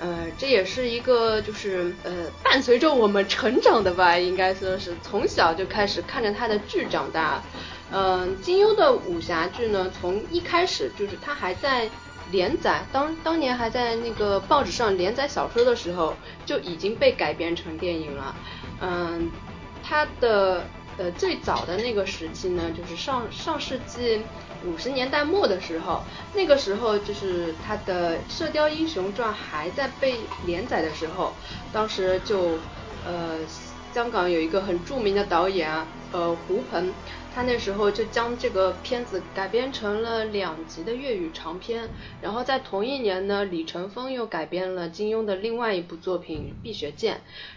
[0.00, 7.40] 呃，这也是一个就是呃伴随着我们成长的吧，应该说是从小就开始看着他的剧长大。
[7.92, 11.88] 嗯，金庸的武侠剧呢，从一开始就是他还在
[12.30, 18.34] 连载，当当年还在那个报纸上连载小说的时候，就已经被改编成电影了。
[18.80, 19.30] 嗯，
[19.82, 20.64] 他的
[20.98, 24.22] 呃最早的那个时期呢，就是上上世纪
[24.64, 26.02] 五十年代末的时候，
[26.34, 31.32] 那个时候就是他的《射雕英雄传》还在被连载的时候，
[31.72, 32.58] 当时就
[33.06, 33.38] 呃
[33.94, 35.70] 香港有一个很著名的导演，
[36.12, 36.92] 呃胡鹏。
[37.36, 41.90] 他那时候就将这个片子改编成了两集的粤语长片，
[42.22, 47.16] 然后在同一年呢，李成峰又改编了金庸的另外一部作品《碧血剑》，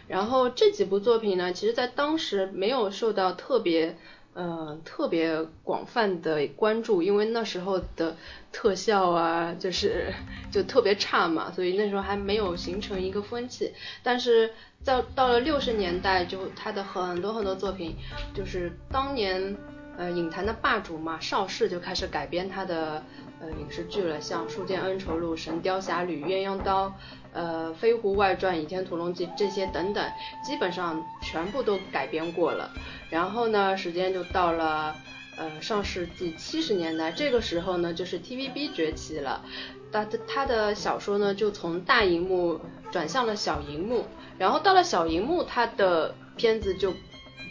[0.09, 3.95] 然后这几部作品呢，其实在当时没有受到特别，
[4.33, 8.17] 呃，特别广泛的关注，因为那时候的
[8.51, 10.13] 特效啊，就是
[10.51, 13.71] 就特别差嘛，所以那时候还没有形成一个风气，
[14.03, 14.51] 但是。
[14.85, 17.95] 到到了六十年代，就他的很多很多作品，
[18.33, 19.55] 就是当年
[19.97, 23.03] 呃影坛的霸主嘛，邵氏就开始改编他的
[23.41, 26.87] 呃影视剧了，像《书剑恩仇录》《神雕侠侣》《鸳鸯刀》
[27.33, 30.11] 呃《飞狐外传》《倚天屠龙记》这些等等，
[30.43, 32.71] 基本上全部都改编过了。
[33.09, 34.95] 然后呢，时间就到了
[35.37, 39.43] 呃上世纪七十年代，这个时候呢，就是 TVB 崛起了，
[39.91, 42.61] 他的他的小说呢就从大荧幕
[42.91, 44.05] 转向了小荧幕。
[44.39, 46.93] 然后到了小荧幕，他的片子就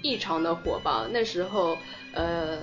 [0.02, 1.06] 异常的火爆。
[1.08, 1.76] 那时候，
[2.14, 2.58] 呃，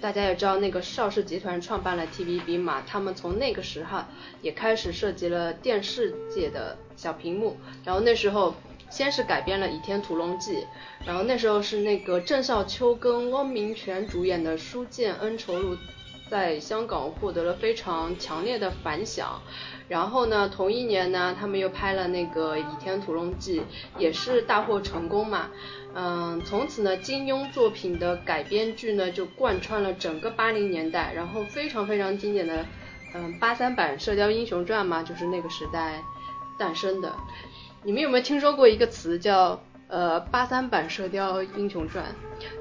[0.00, 4.00] 大家也知道那个邵氏集团创办了 TVB 嘛，他们从那个时候
[4.42, 7.56] 也开始涉及了电视界的小屏幕。
[7.84, 8.54] 然后那时候
[8.90, 10.56] 先是改编了《倚天屠龙记》，
[11.06, 15.74] 然后那时候是那个郑少秋跟汪明荃主演的《书剑恩仇录》
[16.30, 19.40] 在香港获得了非常强烈的反响。
[19.88, 23.60] 然后呢，同一年呢，他们又拍了那个《倚天屠龙记》，
[23.96, 25.48] 也是大获成功嘛。
[25.94, 32.66] 嗯，从此呢，金庸作品的改编剧呢就贯穿了整个八零年代，然后非常非常经典的，
[33.14, 36.02] 嗯，八三版《射雕英雄传》嘛，就是那个时代
[36.58, 37.10] 诞生的。
[37.82, 42.04] 你们有没有听说过一个词叫呃八三版《射雕英雄传》？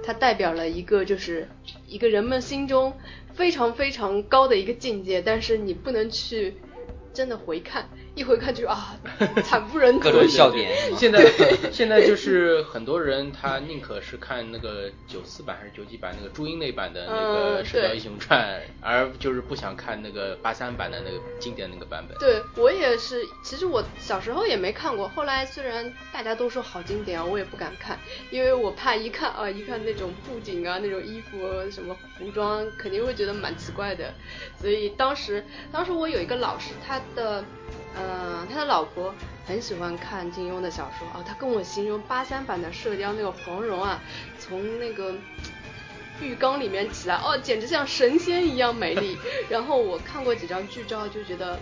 [0.01, 1.49] 它代表了一个就是
[1.87, 2.93] 一个人们心中
[3.33, 6.55] 非常非常高的一个境界，但是你不能去。
[7.17, 8.97] 真的回看，一回看就啊，
[9.45, 9.99] 惨不忍睹。
[9.99, 10.75] 各种笑点。
[10.97, 11.31] 现在
[11.71, 22.17] 现在就是很多人他宁可是看那个九四版还是九几版那个朱茵那版的那个《射雕英雄传》，而就是不想看那个八三版的那个经典那个版本。
[22.17, 27.99] 对我也是，其实我小时候也没看过，后来虽然大家都说好经典啊，我也不敢看，
[28.31, 31.37] 因为我怕一看啊，一看那种布景啊，那种衣服
[31.69, 34.11] 什么服装，肯定会觉得蛮奇怪的。
[34.59, 37.43] 所以当时，当时我有一个老师，他的。
[37.99, 39.13] 嗯，他的老婆
[39.45, 44.01] 很喜欢看金庸的小说啊，他跟我形容八三版的射雕那个黄蓉啊，
[44.39, 45.15] 从那个
[46.21, 49.17] 浴缸里面起来，哦，简直像神仙一样美丽。
[49.49, 51.59] 然后我看过几张剧照，就觉得。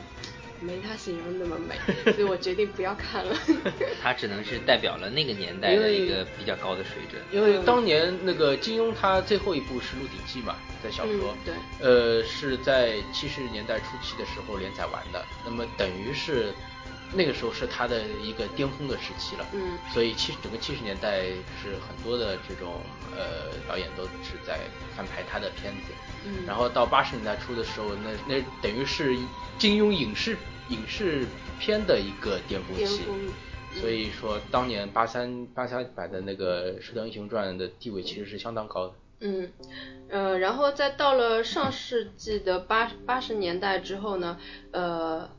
[0.59, 1.75] 没他形容那么美，
[2.13, 3.35] 所以我决定不要看了。
[4.01, 7.21] 他只能是代表了那个年代的一个比较高的水准。
[7.31, 16.53] 因为当年那个金庸他最后一部是《鹿鼎记》嘛，在小说，对，呃，是在七十年代初期的时候连载完的，那么等于是
[17.13, 19.45] 那个时候是他的一个巅峰的时期了。
[19.53, 21.23] 嗯，所以七整个七十年代
[21.61, 22.81] 是很多的这种
[23.15, 24.59] 呃导演都是在
[24.95, 25.93] 翻拍他的片子。
[26.25, 29.15] 嗯，然后到八十年代初的时候，那那等于是
[29.57, 30.35] 金庸影视。
[30.69, 31.27] 影视
[31.59, 33.03] 片的一个巅峰期，
[33.79, 38.93] 所以说当年八三八三版的那个《射雕英雄传》的地位其实是相当高的。
[39.19, 39.51] 嗯，
[40.09, 44.39] 呃，然后再到了上世纪的八八十年代之后呢，
[44.71, 45.29] 呃，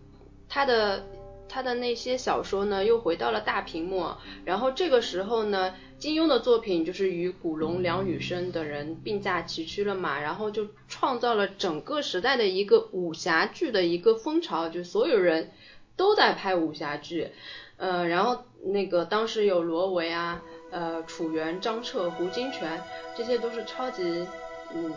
[0.49, 1.05] 他的
[1.49, 4.13] 他的那些小说呢又回到了大屏幕，
[4.45, 5.75] 然后这个时候呢。
[5.99, 15.51] 金庸的作品就是与古龙、梁羽生等人并驾齐驱了嘛，然后就创造了整个时代的一个武侠剧的一个风潮，就所有人
[15.97, 17.31] 都在拍武侠剧，
[17.79, 22.79] 呃，然后那个当时有罗维啊，呃，楚原、张彻、胡金铨，
[23.17, 24.27] 这些都是超级
[24.75, 24.93] 嗯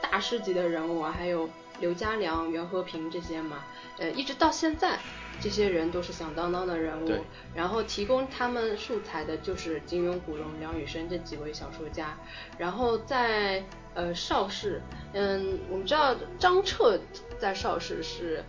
[0.00, 3.64] 大师级的人物啊，还有刘家良、袁和平这些嘛，
[3.98, 5.00] 呃，一直到现在。
[5.40, 12.16] 这些人都是响当当的人物，然后提供他们素材的就是金庸、古龙、梁羽生这几位小说家。
[12.58, 13.62] 然后在
[13.94, 14.80] 呃邵氏，
[15.12, 16.98] 嗯，我们知道张彻
[17.38, 18.44] 在邵氏是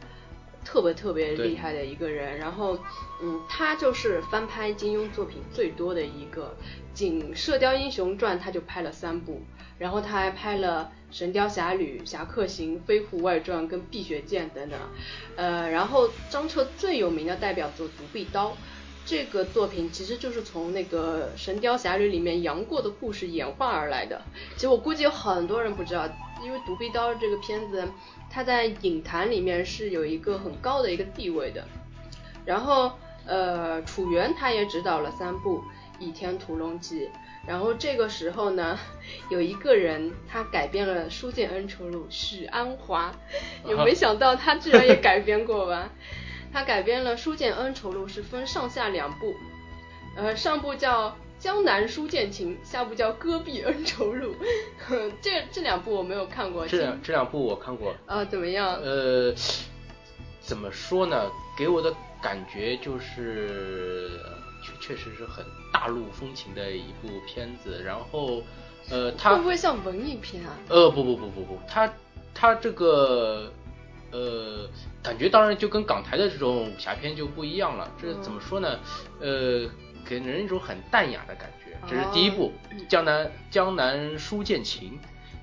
[0.63, 2.37] 特别特别厉害的一个人。
[2.37, 2.79] 然后，
[3.21, 6.55] 嗯，他就是翻拍金庸作品最多的一个，
[6.93, 9.41] 仅《射雕英雄传》他就拍了三部，
[9.77, 10.91] 然后他还拍了。
[11.09, 14.77] 《神雕侠侣》《侠客行》《飞狐外传》跟《碧血剑》等等，
[15.37, 18.49] 呃，然后张彻最有名的代表作《独臂刀》，
[19.05, 24.21] 这个作品其实就是从那个《神雕侠侣》里面杨过的故事演化而来的。
[24.55, 26.05] 其实我估计有很多人不知道，
[26.43, 27.87] 因为《独臂刀》这个片子，
[28.29, 31.65] 它在影坛里面是有一个很高的一个地位的。
[32.45, 32.91] 然后，
[33.25, 35.59] 呃，楚原他也指导了三部
[35.99, 37.05] 《倚天屠龙记》。
[37.47, 38.77] 然后这个时候呢，
[39.29, 43.15] 有一个人他改编了《书剑恩仇录》，许鞍华，
[43.65, 45.89] 也没想到他居然也改编过吧？
[46.51, 49.33] 他改编了《书剑恩仇录》，是分上下两部，
[50.17, 54.35] 呃，上部叫《江南书剑情》，下部叫《戈壁恩仇录》。
[55.21, 56.67] 这这两部我没有看过。
[56.67, 57.95] 这两这两部我看过。
[58.07, 58.75] 呃，怎么样？
[58.81, 59.33] 呃，
[60.41, 61.31] 怎么说呢？
[61.57, 64.09] 给我的感觉就是。
[64.87, 68.41] 确实是很大陆风情的一部片子，然后，
[68.89, 70.57] 呃， 它会不会像文艺片啊？
[70.69, 71.93] 呃，不不不不不，它
[72.33, 73.51] 它这个，
[74.11, 74.65] 呃，
[75.03, 77.91] 感觉当然就跟港台的这种武侠片就不一样了。
[78.01, 78.79] 这怎么说呢？
[79.19, 79.69] 呃，
[80.05, 81.77] 给人一种很淡雅的感觉。
[81.89, 82.53] 这是第一部
[82.87, 84.91] 《江南江南书剑情》，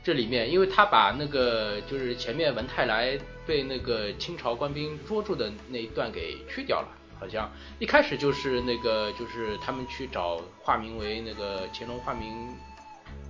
[0.03, 6.89] 这里面，因为他把那个就是前面文泰来被那个清朝官兵捉住的那一段给去掉了。
[7.19, 12.55] 好像一开始就是那个，就是他们去找化名为那个乾隆化名，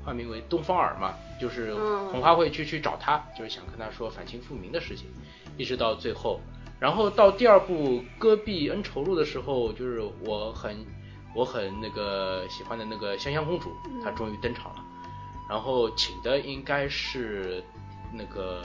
[0.05, 5.07] 化名为东方尔嘛，就是红花会去去找他，就是想跟他说反清复明的事情，
[5.57, 6.41] 一直到最后，
[6.81, 10.85] 然后到第二部《戈壁恩仇录》的时候，就是我很
[11.35, 13.71] 我很那个喜欢的那个香香公主，
[14.03, 14.85] 她终于登场了，
[15.49, 17.63] 然后请的应该是
[18.13, 18.63] 那个。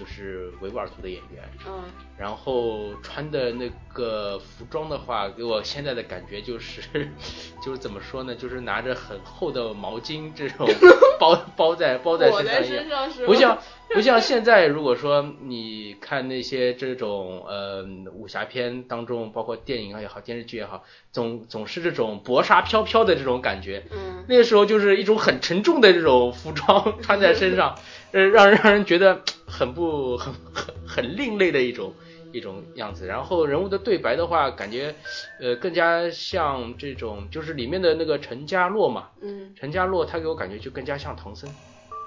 [0.00, 1.82] 就是维吾尔族的演员，嗯，
[2.16, 6.80] 然后穿的那个服装的话，给我现在的感觉就是，
[7.62, 8.34] 就是怎么说呢？
[8.34, 10.66] 就是拿着很厚的毛巾这种
[11.20, 13.58] 包包在包在身上一样，不像
[13.94, 27.76] 不像现在，如果说你看那些这种呃武侠片当中，包括电影也好，电视剧也好，总总是这种薄纱飘飘的这种感觉，嗯，那个时候就是一种很沉重的这种服装穿在身上。
[28.12, 31.94] 呃，让让人觉得很不很很很另类的一种
[32.32, 33.06] 一种样子。
[33.06, 34.96] 然后人物的对白的话，感觉
[35.38, 41.48] 呃更加像这种，就是里面的那个陈家洛嘛，嗯，陈家洛他给我感觉就更加像唐僧，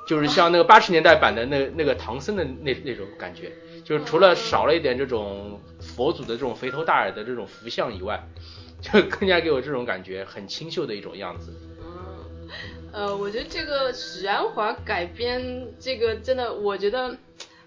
[0.06, 3.52] 就是像那个八十年代版的那那个唐僧的那那种感觉，
[3.84, 8.22] 就是除了少了一点这种佛祖的这种肥头大耳的这种福相以外，
[8.82, 11.54] 就更加给我这种感觉很清秀的一种样子。
[11.82, 12.50] 嗯，
[12.92, 17.16] 呃，我觉得这个许鞍华改编这个真的，我觉得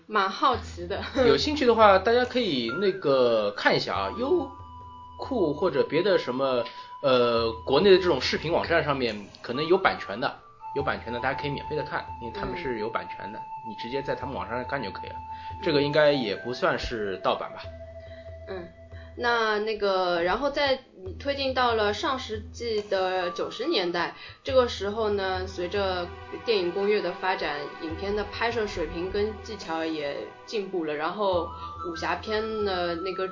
[0.07, 1.03] 蛮好奇的。
[1.27, 4.47] 有 兴趣的话，大家可以那个看一下啊，优
[5.19, 6.63] 酷或者别的什么
[7.03, 10.41] 呃国内的这种视频网站上面可能有版权的。
[10.77, 15.17] 有版权的，大家可以免费的看，因为他们是有版权的，你直接在他们网上看就可以了。
[15.63, 17.63] 这个应该也不算是盗版吧？
[18.49, 18.69] 嗯，
[19.17, 20.79] 那那个，然后再
[21.19, 24.15] 推进到了上世纪的九十年代，
[24.45, 26.07] 这个时候呢，随着
[26.45, 30.15] 电影工业的发展，影片的拍摄水平跟技巧也
[30.45, 31.49] 进步了，然后
[31.91, 33.27] 武侠片的那个。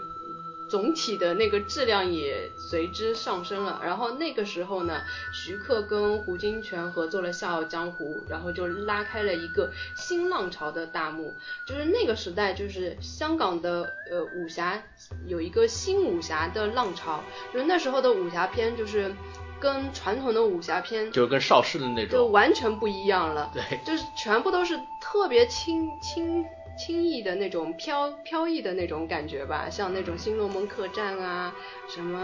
[0.75, 3.81] 总体的那个质量也随之上升了。
[3.85, 5.03] 然后那个时候呢，
[5.33, 11.33] 徐克跟胡金铨合作了《笑傲江湖》，然后就拉开了一个新浪潮的大幕。
[11.65, 14.83] 就是那个时代，就是香港的呃武侠
[15.29, 17.23] 有一个新武侠的浪潮。
[17.53, 19.15] 就是那时候的武侠片，就是
[19.61, 23.53] 跟传统的武侠片，就是跟邵氏的那种，就完全不一样了。
[23.55, 26.45] 对，就是全部都是特别轻轻。
[26.77, 31.55] 轻易的那种飘飘逸的那种感觉吧，像那种《新龙门客栈》啊，
[31.89, 32.21] 什么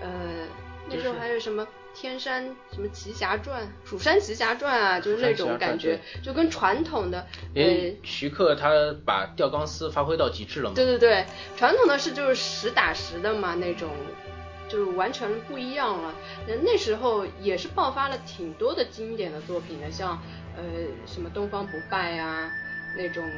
[0.00, 0.46] 呃，
[0.88, 1.64] 那时候还有什么
[1.94, 8.70] 《天山什么奇侠传》《蜀山奇侠传》啊，就是那种感觉，就跟传统的呃，徐克他
[9.04, 10.74] 把吊钢丝发挥到极致了嘛？
[10.76, 11.24] 对对对，
[11.56, 13.90] 传统的是就是实打实的嘛，那种
[14.68, 16.14] 就是完全不一样了。
[16.46, 20.22] 那那时候也是爆发了挺多的经典的作品的，像
[20.56, 20.62] 呃
[21.04, 22.50] 什么《东方不败》啊
[22.96, 23.24] 那种。《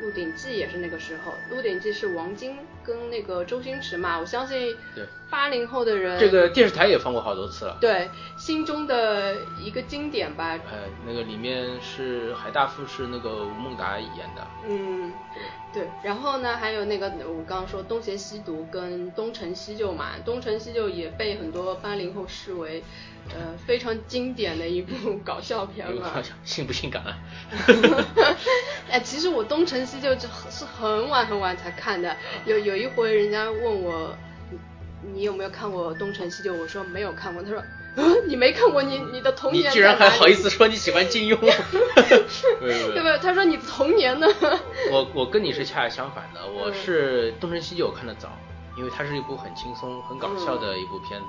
[0.00, 5.04] 鹿鼎记》也是那个时候，《鹿鼎记》是王晶跟那个周星驰嘛，我相信对。
[5.30, 10.58] 八零后的人，这个电视台也放过好多次了，对，心中的一个经典吧。
[10.70, 15.12] 呃，那个里面是海大富是那个吴孟达演的，嗯，
[15.78, 15.88] 对对。
[16.02, 22.82] 然后呢，还有那个我刚刚说《东邪西毒》跟《东成西就》嘛，《东成西就》也被很多八零后视为。
[23.30, 26.14] 呃，非常经典的一部 搞笑片嘛，
[26.44, 27.18] 性不性感啊？
[28.88, 32.16] 哎，其实我东成西就是很晚很晚才看的。
[32.46, 34.16] 有有一回，人家问我，
[35.12, 36.54] 你有没有看过东成西就？
[36.54, 37.42] 我说没有看过。
[37.42, 37.62] 他说，
[38.26, 39.64] 你没看过，你你的童年？
[39.64, 41.36] 你居然还好意思说你喜欢金庸？
[42.60, 43.18] 对不对？
[43.18, 44.26] 他说你的童年呢？
[44.90, 48.30] 我我跟你是恰恰相反的，我是东成西就看的早，
[48.76, 51.26] 因为它是一部很轻松、很搞笑的一部片子。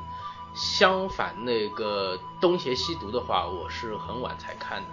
[0.55, 4.87] 相反，那个东邪西毒的话，我是很晚才看的，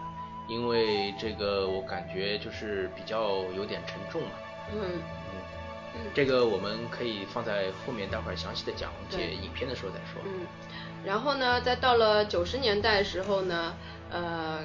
[0.46, 4.28] 因为这个我感觉就是比较有点沉重嘛。
[4.72, 4.80] 嗯
[5.94, 10.20] 嗯，这个我们可以放在后面，待会儿详细的讲解影片的时候再说。
[10.26, 10.46] 嗯，
[11.06, 13.72] 然后呢，再到了九十年代的时候呢，
[14.10, 14.58] 呃。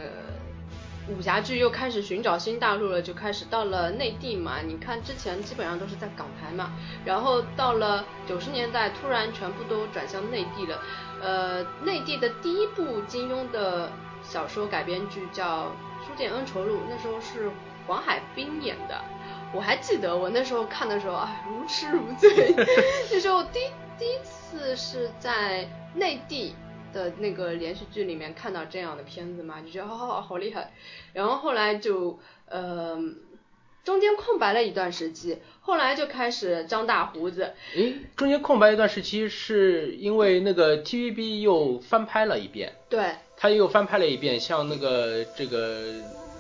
[1.10, 4.60] 武侠剧又开始寻找新大陆了，就开始到了内地嘛。
[4.62, 6.72] 你看之前基本上都是在港台嘛，
[7.04, 10.80] 然后到了九十年代，突然全部都转向内地了。
[11.20, 13.92] 呃，内地的第一部金庸的
[14.24, 15.64] 小说改编剧叫
[16.06, 17.52] 《书剑恩仇录》，那时候是
[17.88, 19.02] 黄海冰演的。
[19.54, 22.56] 我还记得我那时候看的时候啊，如痴如醉。
[23.12, 23.60] 那时候第
[23.98, 26.54] 第一次是在内地。
[26.94, 30.74] 的那个连续剧里面看到这样的片子嘛，就觉得好好厉害。
[31.14, 32.20] 然后后来就
[32.50, 33.00] 呃
[33.86, 37.54] 中间空白了一段时期，后来就开始张大胡子。
[37.76, 42.74] 诶，中间空白一段时期是因为那个 TVB 又翻拍了一遍。
[42.90, 43.16] 对。
[43.38, 45.94] 他又翻拍了一遍，像那个这个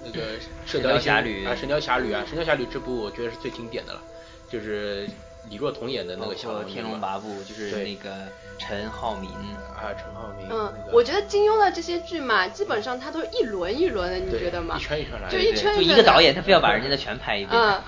[0.03, 4.01] 那个《射雕侠侣》啊，《神雕侠侣》啊，《神雕侠侣》这部我觉得是最经典的了，
[4.49, 5.07] 就是
[5.49, 6.71] 李若彤演的那个小龙女。
[6.71, 8.11] 天龙八部就是那个。
[8.63, 10.45] 陈浩民啊，陈浩民。
[10.51, 14.77] 嗯，我觉得金庸的这些剧嘛，基本上他都一轮一轮的，你觉得吗？
[14.77, 17.59] 一圈一圈来，就一圈就一个导演，他非要把人家的全拍一遍。
[17.59, 17.81] 嗯，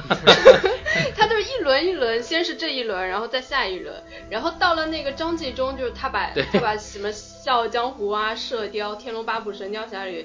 [1.16, 4.02] 他都是一轮一轮，先是这一轮，然后再下一轮，
[4.32, 10.24] 然后到了那个张纪中，就是他把他把什么《笑傲江湖》啊、《射雕》《天龙八部》《神雕侠侣》，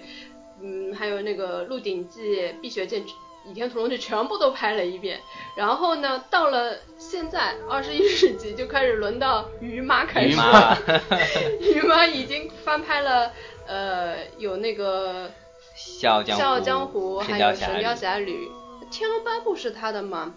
[0.63, 3.03] 嗯，还有那个《鹿鼎记》《碧血剑》。
[3.49, 5.21] 《倚天屠龙记》全部都拍了一遍，
[5.57, 10.79] 然后呢，到了现在二十一世纪，就开始轮到于妈开始了。
[11.61, 13.33] 于妈已经翻拍了，
[13.67, 15.29] 呃，有那个
[15.75, 18.47] 《笑傲江湖》，还有《神雕侠侣》，
[18.91, 20.35] 《天龙八部》是他的吗？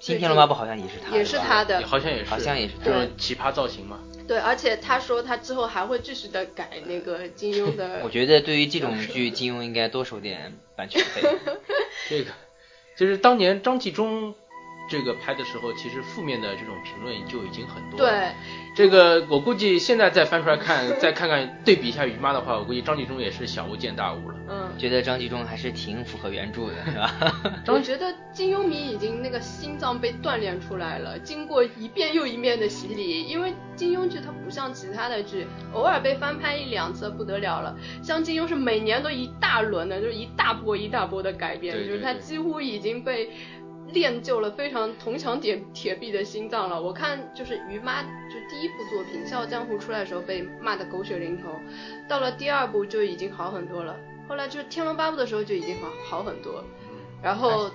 [0.00, 3.98] 新《天龙八部》好像也是他，也是他的，好像也是，好像也是这种奇葩造型嘛。
[4.26, 8.00] 对，而且他说他之后还会继续的改那个金庸的。
[8.02, 11.22] 我觉得对于这种剧，金庸应该多收点版权费。
[12.08, 12.30] 这个。
[12.96, 14.34] 就是当年张纪中
[14.88, 17.98] 这个拍的时候，其实负面的这种评论就已经很多。
[17.98, 18.32] 对，
[18.74, 24.34] 这个我估计现在再翻出来看， 再看看对比一下于妈的话，我估计张纪中也是小巫见大巫了。
[24.48, 27.14] 嗯，觉得张纪中还是挺符合原著的，是吧？
[27.68, 33.24] 我觉得金庸迷已经那个心脏被锻炼出来了，经过一遍又一遍的洗礼。
[33.24, 43.30] 因为金庸剧它不像其他的剧，偶尔被翻拍一两次不得了了，像金庸是每年都一大轮的，就是一大波一大波的改编，对对就是他几乎已经被。
[43.94, 46.82] 练就了非常铜墙铁铁壁的心脏了。
[46.82, 51.58] 我看就是于妈，就第一部作品《笑傲江湖》出来的时候被骂的狗血淋头，
[52.06, 53.96] 到了第二部就已经好很多了。
[54.28, 55.88] 后来就是《天龙八部》的时候就已经好
[56.18, 56.62] 好很多，
[57.22, 57.70] 然后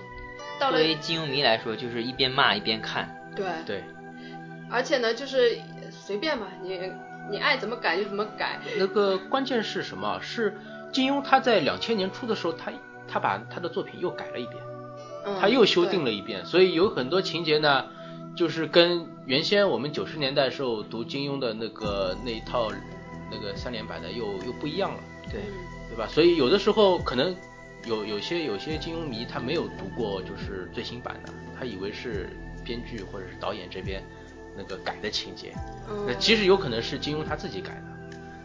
[0.60, 3.08] 到了作为金庸迷来说，就是一边骂一边看。
[3.34, 3.84] 对对，
[4.70, 5.56] 而且呢，就是
[5.90, 6.92] 随便吧，你
[7.30, 8.58] 你爱怎么改就怎么改。
[8.76, 10.18] 那个关键是什么？
[10.20, 10.56] 是
[10.92, 12.72] 金庸他在两千年初的时候，他
[13.06, 14.69] 他把他的作品又改了一遍。
[15.40, 17.84] 他又修订了一遍，所以有很多情节呢，
[18.36, 22.70] 就是跟原先我们九十年代时候读金庸的那个那一套
[23.30, 25.00] 那个三连版的又又不一样了，
[25.30, 25.40] 对
[25.88, 26.06] 对吧？
[26.08, 27.34] 所以有的时候可能
[27.86, 32.30] 有有些有些金庸迷他没有读过就是最新版的，他以为是
[32.64, 34.02] 编剧或者是导演这边
[34.56, 35.52] 那个改的情节，
[36.06, 37.84] 那其实有可能是金庸他自己改的。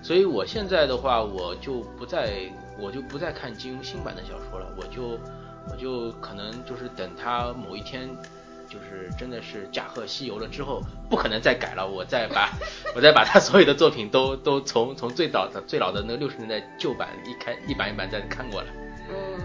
[0.02, 5.20] 所以我现在的话，我就不再我就不再看金庸新版的小说了，我就。
[5.72, 8.10] 我就可能就是等他某一天，
[8.68, 12.50] 就是真的是驾鹤西游了之后，不可能再改了，我再把
[12.96, 18.68] 我再把他所有的作品都都从从最早的最老的那个六十年代旧版一开一版一版再看过了。
[19.10, 19.40] 嗯，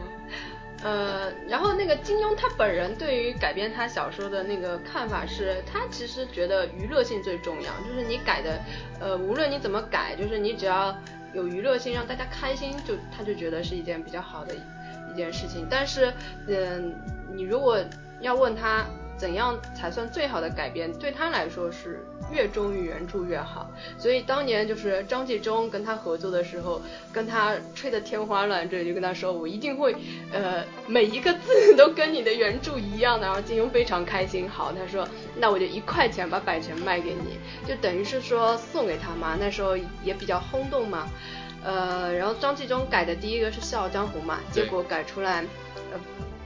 [0.83, 8.61] 呃，然后那个金庸他本人对于改编他小说的那个看法是，他其实觉得娱乐性最重要，就是你改的，
[9.01, 10.97] 呃，无论你怎么改，就是你只要
[11.35, 14.55] 有娱乐性，让大家开心，就他就觉得是一件比较好的。
[15.13, 16.13] 一件事情，但是，
[16.47, 16.95] 嗯，
[17.35, 17.79] 你如果
[18.21, 18.85] 要问他
[19.17, 23.71] 怎样才算最好的改编，对他来说是越忠于原著越好。
[23.99, 26.81] 所以当年就是张纪中跟他合作的时候，
[27.13, 29.95] 跟他吹得天花乱坠，就跟他说我一定会，
[30.33, 33.27] 呃，每一个字都跟你的原著一样的。
[33.27, 35.07] 然后金庸非常开心，好，他说
[35.37, 37.39] 那我就一块钱把版权卖给你，
[37.69, 39.37] 就等于是说送给他嘛。
[39.39, 41.07] 那时候也比较轰动嘛。
[41.63, 45.45] 呃，然后张纪中改的第一个是《笑傲江湖》嘛，结果改出来，
[45.93, 46.01] 呃，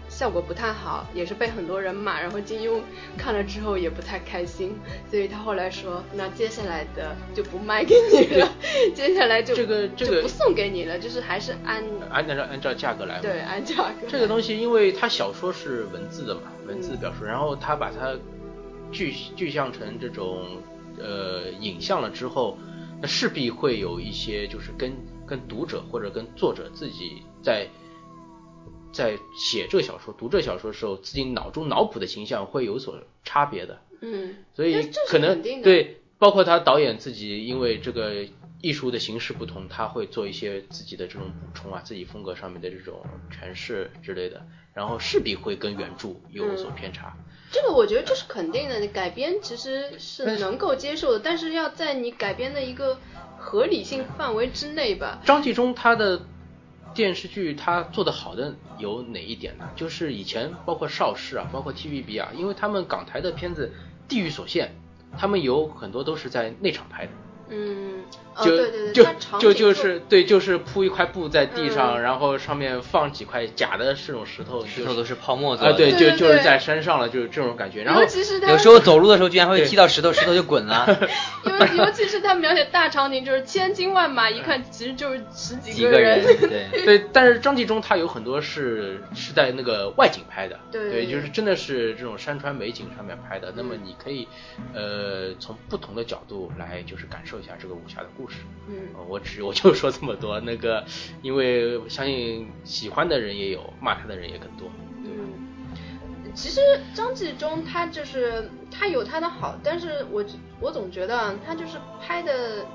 [0.08, 2.20] 效果不太好，也是被很多人骂。
[2.20, 2.80] 然后金庸
[3.16, 4.76] 看了之后也不太开心，
[5.08, 8.52] 所以他后来说，那接下来的就不卖给你了，
[8.94, 13.20] 接下来就这个这个不送给你了，就是还是按按照按照价格来。
[13.20, 14.06] 对，按价格。
[14.08, 18.16] 这个东西，因为它小说是文字的嘛，文字表述，然后他把它
[18.90, 20.60] 具具象成这种
[20.98, 22.58] 呃影像了之后。
[23.04, 24.90] 那势必会有一些，就是跟
[25.26, 27.68] 跟读者或者跟作者自己在
[28.94, 33.78] 在写这个小说、读这小说的时候，自己脑中脑补的形象会有所差别的。
[34.00, 38.24] 嗯，所以可能对，包括他导演自己，因为这个
[38.64, 44.40] 艺术的形式不同，他会做一些自己的这种补充啊，自己风格上面的这种诠释之类的，
[44.72, 47.14] 然后势必会跟原著有所偏差。
[47.52, 52.98] 这个我觉得这是肯定的，你改编其实是能够接受的，但是要在你改编的一个
[53.36, 55.20] 合理性范围之内吧。
[55.26, 56.22] 张纪中他的
[56.94, 59.68] 电视剧他做的好的有哪一点呢？
[59.76, 63.70] 就是以前包括邵氏啊，包括 TVB 啊，因为他们港台的片子
[64.08, 64.74] 地域所限，
[65.18, 67.12] 他们有很多都是在内场拍的。
[67.54, 68.04] 嗯。
[68.42, 68.50] 就
[68.92, 69.06] 就
[69.38, 75.72] 就就是对，就是铺一块布在地上，然后上面放几块假的这种石头，石头都是泡沫做的。
[75.72, 77.84] 啊，对，就就是在山上了，就是这种感觉。
[77.84, 80.84] 然后有时候走路的时候居然会踢到石头，石头就滚了。
[81.46, 86.20] 尤尤其是他描写大场景，就是千军万马，一看其实就是十几个人。
[86.42, 93.52] 对对，但是张纪中他有很多是是在那个外景拍的，对，就是真的是这种山川美景上面拍的。
[93.54, 94.26] 那么你可以
[94.74, 98.28] 呃从不同的角度来就是感受一下这个武侠的故。
[98.28, 98.38] 事，
[98.68, 98.74] 嗯，
[99.08, 100.40] 我只我就说这么多。
[100.40, 100.84] 那个，
[101.22, 104.68] 因为相信喜欢的人也有，骂他的人也更多。
[105.04, 106.60] 嗯，其实
[106.94, 110.24] 张纪中他就是他有他的好，但是我
[110.60, 112.66] 我总觉得他就是拍的，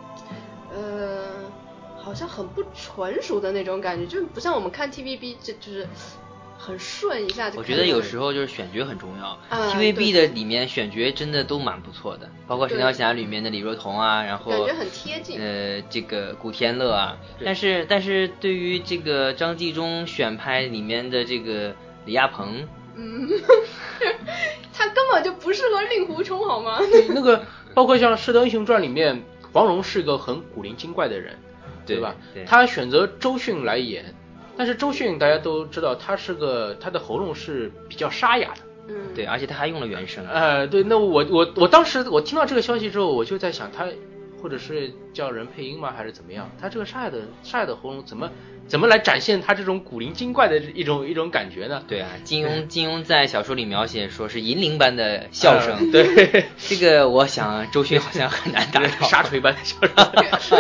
[0.74, 1.26] 呃，
[1.98, 5.88] 好像很不纯熟的那种感觉，就不像我们看 TVB，这就是。
[6.62, 7.58] 很顺一下就。
[7.58, 15.40] 我觉得有时候就是选角很重要，TVB 的里面选角真的都蛮不错的，包括《神雕侠侣》里面的李若彤啊，然后感觉很贴近。
[15.40, 21.74] 呃，这个古天乐啊，但是但是对于这个张纪中选拍里面的这个
[22.06, 23.30] 李亚鹏，嗯，
[24.74, 26.80] 他根本就不适合令狐冲好吗？
[27.10, 31.38] 那个包括像《射雕英雄传》里面，黄蓉是个很古灵精怪的人，
[31.86, 32.16] 对吧？
[32.46, 34.14] 他选择周迅来演。
[34.60, 40.28] 但是周迅大家都知道，他是个他的喉咙是比较沙哑的，嗯，对，而且他还用了原声。
[40.28, 43.88] 呃，对，那我我我当时我听到这个消息之后，我就在想，他
[44.42, 46.52] 或者是叫人配音吗，还是怎么样？
[46.60, 48.30] 他这个沙哑的沙哑的喉咙怎么
[48.70, 51.84] 怎么来展现他这种古灵精怪的一种一种感觉呢？
[51.88, 59.08] 对啊，金庸金庸在小说里描写说是银铃般的笑声，呃对， 这个我想周迅好像很难达 到。
[59.08, 59.76] 沙锤般的笑
[60.40, 60.60] 声。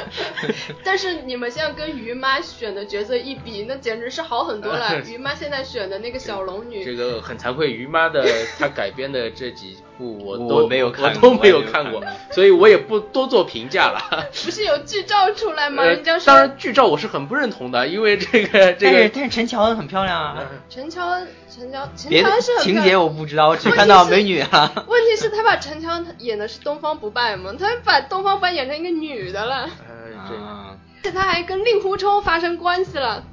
[0.84, 5.00] 但是你们现在跟于妈选的角色一比，那简直是好很多了。
[5.02, 8.26] 于妈现在选的那个小龙女，这个很惭愧，于妈的
[8.58, 14.00] 她改编的这几部我都我没有看我都没有看过，所以我也不多做评价了。
[14.44, 15.82] 不是有剧照出来吗？
[15.82, 20.38] 呃人家说当然剧照我是很不认同的，因为这个这但是个但是陈乔恩很漂亮啊，
[20.70, 24.72] 陈乔恩，陈乔陈乔恩是很情漂亮节我不知道，我只看到美女啊。
[24.86, 33.24] 问题是，他把陈乔恩演的是东方不败吗，他把东方不败演成一个女的了，呃这啊，而且他还跟令狐冲发生关系了。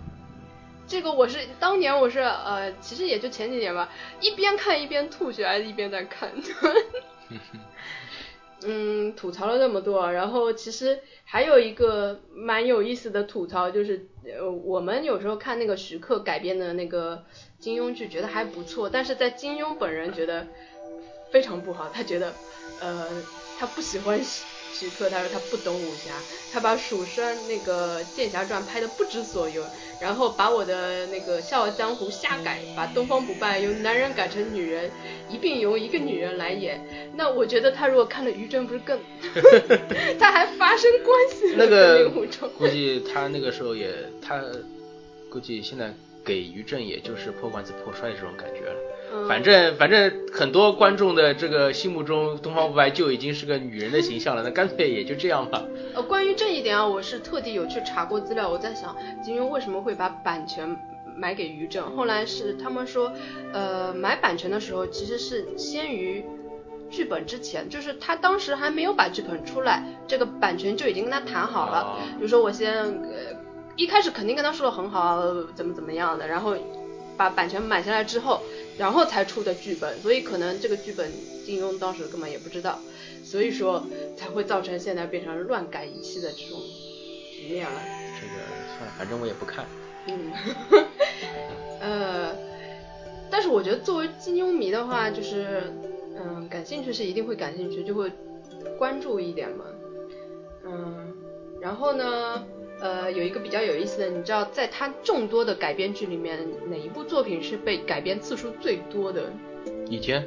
[0.87, 3.89] 这个我是当年我是呃，其实也就前几年吧，
[4.21, 6.31] 一边看一边吐血，还是一边在看。
[8.63, 17.23] 嗯，吐槽了这么多，然后其实还有一个蛮有意思的吐槽，就是呃，我们有时候看那个徐克改编的那个
[17.59, 20.47] 金庸剧，觉得还不错，但是在金庸本人觉得
[21.31, 22.33] 非常不好，他觉得
[22.79, 23.07] 呃，
[23.59, 24.19] 他不喜欢
[24.79, 26.13] 徐徐克，他说他不懂武侠，
[26.51, 29.61] 他把蜀山那个《剑侠传》拍的不知所云，
[29.99, 34.91] 然后把我的那个《笑傲江湖》瞎改，把东方不败由男人改成女人，
[35.29, 36.79] 一并由一个女人来演。
[37.15, 38.99] 那我觉得他如果看了于正，不是更，
[40.19, 42.09] 他还发生关系了那个。
[42.57, 44.41] 估计他那个时候也他
[45.29, 48.75] 估计现在给于正也就是破罐子破摔这种感觉了。
[49.13, 55.63] 嗯反正反正很多观众的这个心目中，东方不败就已经是个女人的形象了，那干脆也就这样吧。
[55.95, 58.49] 呃，关于这一点啊，我是特地有去查过资料。
[58.49, 60.77] 我在想，金庸为什么会把版权
[61.15, 61.95] 买给于正？
[61.95, 63.11] 后来是他们说，
[63.53, 66.23] 呃，买版权的时候其实是先于
[66.89, 71.81] 剧本之前，就是他当时还没有把剧本出来，这个版权就已经跟他谈好了。
[71.81, 73.35] 哦比如说我先呃
[73.75, 76.55] 一开始肯定跟他说的很好，呃怎么怎么样的，然后
[77.17, 78.41] 把版权买下来之后，
[78.77, 81.11] 然后才出的剧本，所以可能这个剧本
[81.45, 82.79] 金庸当时根本也不知道，
[83.23, 86.59] 所以说才会造成现在变成乱改一气的这种
[87.33, 87.81] 局面了。
[88.19, 88.33] 这个
[88.77, 89.65] 算了，反正我也不看。
[90.07, 90.31] 嗯，
[91.81, 92.35] 呃，
[93.29, 95.73] 但是我觉得作为金庸迷的话，就是
[96.15, 98.11] 嗯，感兴趣是一定会感兴趣，就会
[98.77, 99.65] 关注一点嘛。
[100.65, 101.13] 嗯，
[101.61, 102.45] 然后呢，
[102.79, 109.31] 呃，有一个比较有意思的，你知道，在他众多的改编剧里面，哪一部作品是被改编次数最多的？
[109.89, 110.21] 倚天，《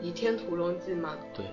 [0.00, 1.18] 倚天屠龙记》吗？
[1.34, 1.44] 对，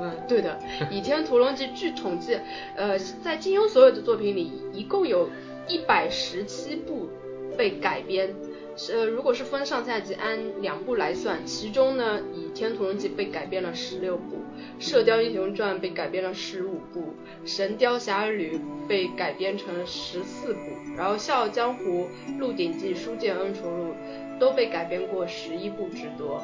[0.00, 0.58] 嗯，对的，
[0.90, 2.38] 《倚天屠龙记》据统计，
[2.76, 5.28] 呃，在金庸所有的作品里，一共有
[5.68, 7.08] 一百十七部
[7.56, 8.34] 被改编。
[8.76, 14.36] 是，如果是分上下集，按两部来算，其中呢，《倚天屠龙记》被改编了十六部，
[14.84, 17.00] 《射雕英雄传》被改编了十五部，
[17.44, 18.58] 《神雕侠侣》
[18.88, 20.60] 被改编成十四部，
[20.96, 22.08] 然后《笑傲江湖》
[22.38, 23.94] 《鹿鼎记》《书剑恩仇录》
[24.40, 26.42] 都被改编过十一部之多。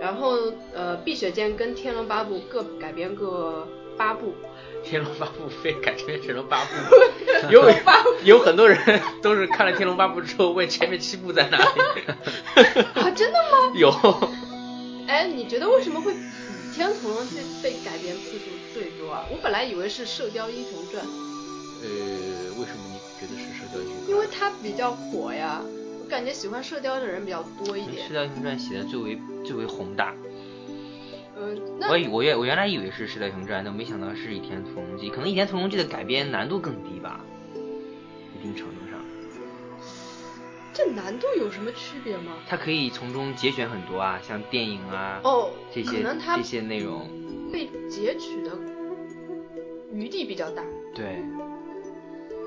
[0.00, 0.36] 然后
[0.74, 4.32] 呃，《碧血剑》跟《天龙八部》各改编各八部。
[4.84, 6.70] 天龙八部被改编成了八部，
[7.50, 7.70] 有
[8.24, 8.78] 有很多人
[9.22, 11.64] 都是看了天龙八部之后问前面七部在哪里。
[12.94, 13.72] 啊，真的吗？
[13.76, 13.90] 有，
[15.06, 19.24] 哎，你觉得为什么会《倚天屠龙记》被改编次数最多啊？
[19.30, 21.04] 我本来以为是《射雕英雄传》，
[21.82, 21.88] 呃，
[22.58, 24.10] 为什么你觉得是射雕英雄传？
[24.10, 25.60] 因为它比较火呀。
[26.02, 28.12] 我感觉喜欢射雕的人比较多一《点射。
[28.14, 30.12] 雕英雄传》写的最为最为宏大，
[31.40, 37.24] 嗯，我以我原我原来以为是《射雕英雄传》，但没想到是《倚天屠龙记》，可能《倚天屠龙记》的改编难度更低吧，
[37.54, 39.00] 一定程度上，
[40.74, 42.32] 这难度有什么区别吗？
[42.46, 47.08] 它可以从中节选很多啊，像电影啊，哦，这些可能它这些内容，
[47.50, 48.50] 被截取的
[49.92, 50.62] 余地比较大。
[50.94, 51.22] 对，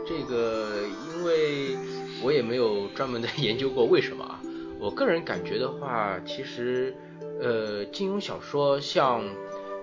[0.05, 0.83] 这个，
[1.15, 1.75] 因为
[2.21, 4.39] 我也没有专门的 研究过为什么啊。
[4.79, 6.93] 我个人感觉的话，其实，
[7.41, 9.23] 呃，金庸小说像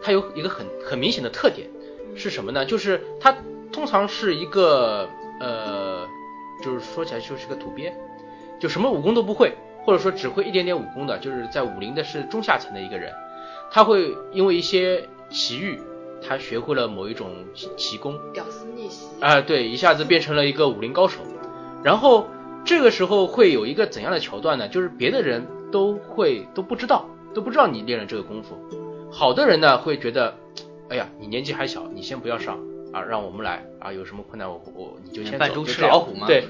[0.03, 1.69] 它有一个很很明显的特点
[2.15, 2.65] 是什么呢？
[2.65, 3.37] 就是它
[3.73, 5.09] 通常是一个
[5.41, 6.07] 呃，
[6.65, 7.93] 就是说起来就是个土鳖，
[8.61, 13.13] 就什么武功都不会，或者说只会一点点武功的，就是在武林的是中下层的一个人，
[13.71, 15.81] 他会因为一些奇遇，
[16.27, 19.07] 他学会了某一种奇奇功，屌丝逆袭。
[19.21, 21.21] 啊、对，一下子变成了一个武林高手。
[21.83, 22.27] 然后
[22.65, 24.69] 这个时候会有一个怎样的桥段呢？
[24.69, 28.59] 就是别的人都会都不知道，都不知道你练了这个功夫。
[29.11, 30.37] 好的人呢会觉得，
[30.89, 32.59] 哎呀，你年纪还小，你先不要上。
[32.93, 36.45] 啊，让我们来啊，有什么困难我我你就先扮猪走就吃老虎嘛对，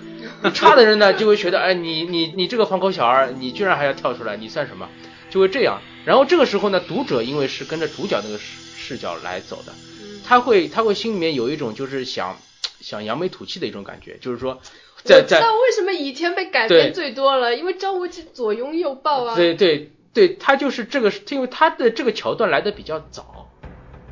[0.54, 4.88] 差的人呢 就会觉得，哎，你你你这个黄口小儿，你居然还要跳出来，你算什么？
[5.28, 5.82] 就会这样。
[6.06, 12.38] 然后这个时候呢，读者因为是跟着主角那个视视角来走的，嗯他会他会心里面有一种就是想
[12.80, 14.62] 想扬眉吐气的一种感觉，就是说
[15.04, 19.36] 在我知道为什么倚天被改编最多了，因为张无忌左拥右抱啊。
[19.36, 23.48] 对对对，他就是这个，因为他的这个桥段来的比较早，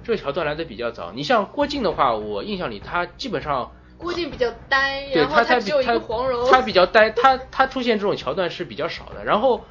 [0.05, 1.13] 这个桥段来的比较早。
[1.13, 6.49] 你像郭靖的话，我印象里他基本上郭靖比较呆，对他然后只有一他个黄蓉。
[6.51, 9.25] 他比较呆，他他出现这种桥段是比较少的。
[9.25, 9.65] 然后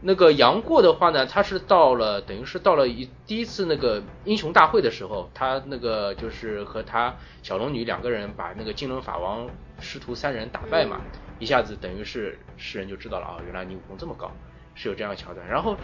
[0.00, 9.46] 那个杨过的话呢，他是到了等于是到了一第一次那个英雄大会的时候，他那个就是和他小龙女两个人把那个金轮法王
[9.80, 11.00] 师徒三人打败嘛，
[11.38, 14.30] 一下子等于是世人就知道了啊，原来你武功这么高，
[14.74, 15.46] 是有这样的桥段。
[15.48, 15.76] 然后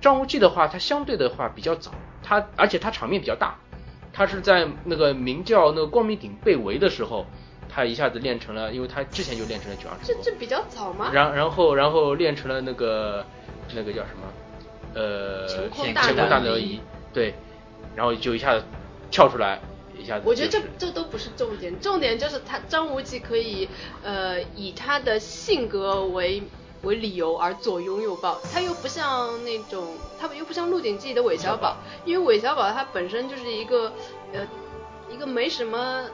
[0.00, 1.92] 张无忌的话，他相对的话比较早，
[2.22, 3.58] 他而且他场面比较大，
[4.12, 7.26] 他是在那个明教那个光明顶被围的时候。
[7.70, 11.10] 他一下子练成了，因为他之前就练成了九阳神功，这这比较早吗？
[11.12, 13.22] 然然后然后练成了那个
[13.74, 14.32] 那个叫什么
[14.94, 16.80] 呃乾坤乾大坤大挪移，
[17.12, 17.34] 对，
[17.94, 18.64] 然后就一下子
[19.10, 19.60] 跳出来，
[19.98, 23.68] 一下子我觉得这这都不是重点，重点就是他张无忌可以
[24.02, 26.42] 呃以他的性格为
[26.82, 33.92] 为理由而左拥右抱，他又不像那种他又不像《鹿鼎记》的韦小宝，因为韦小宝他本身就是一个
[34.32, 34.40] 呃
[35.12, 36.04] 一个没什么。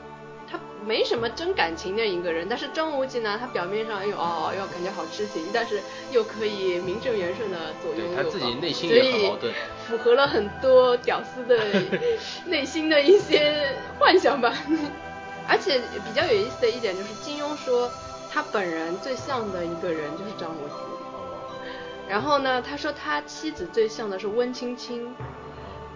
[0.47, 5.81] 他没什么真感情的一个人，但是张无忌呢，他表面上哎呦哦又感觉好痴情，但是
[6.13, 9.53] 又可以名正言顺的左拥右抱，对他自己内心所以也很矛盾
[9.89, 11.59] 符合了很多屌丝的
[12.47, 14.55] 内心的一些幻想吧。
[15.49, 17.91] 而且比较有意思的一点就是，金庸说
[18.35, 20.75] 他本人最像的一个人就是张无忌。
[22.09, 25.15] 然后呢，他说他妻子最像的是温青青，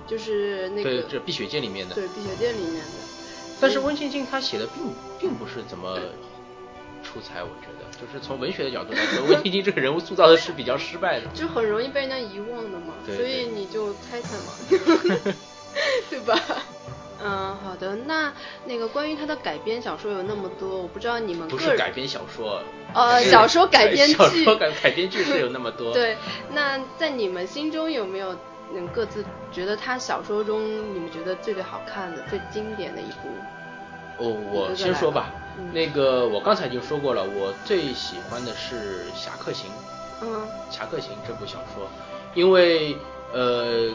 [0.06, 2.92] 就是那个对这《碧血剑》里面的，对《碧血剑》里面的。
[3.60, 5.98] 但是温青青他写的并并不是怎么
[7.02, 11.26] 出彩，我觉得就是从文学的角度来说，温青青这个人物塑造的是比较失败的。
[11.34, 15.34] 就很容易被人家遗忘的嘛，对所以你就猜猜嘛，
[16.08, 16.40] 对吧？
[17.22, 18.32] 嗯，好的，那
[18.66, 22.62] 那个关于他的改编小说有那么多，我不知道你们不是改编小说，
[22.94, 25.92] 呃小说改编小剧说改改编剧是有那么多。
[25.92, 26.16] 对，
[26.52, 28.36] 那在你们心中有没有
[28.72, 30.62] 嗯各自觉得他小说中
[30.94, 33.28] 你们觉得最最好看的、最经典的一部？
[34.18, 39.70] 哦，我先说吧，嗯那个我刚才已经说过了，我最喜欢的是《侠客行》。
[40.20, 40.42] 嗯
[40.74, 41.88] 《侠客行》这部小说，
[42.34, 42.96] 因为
[43.32, 43.90] 呃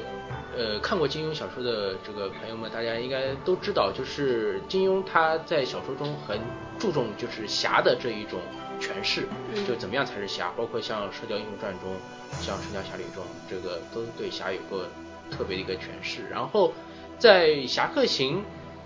[0.55, 6.39] 呃看过金庸小说的这个朋友们，大家应该都知道，就是金庸他在小说中很
[6.77, 8.39] 注重就是侠的这一种
[8.79, 11.89] 诠释，嗯就怎么样才是侠，包括像《射雕英雄传》中，
[12.41, 14.83] 像《神雕侠侣》中，这个都对侠有过
[15.31, 16.27] 特别的一个诠释。
[16.29, 16.71] 然后
[17.17, 18.37] 在《侠客行》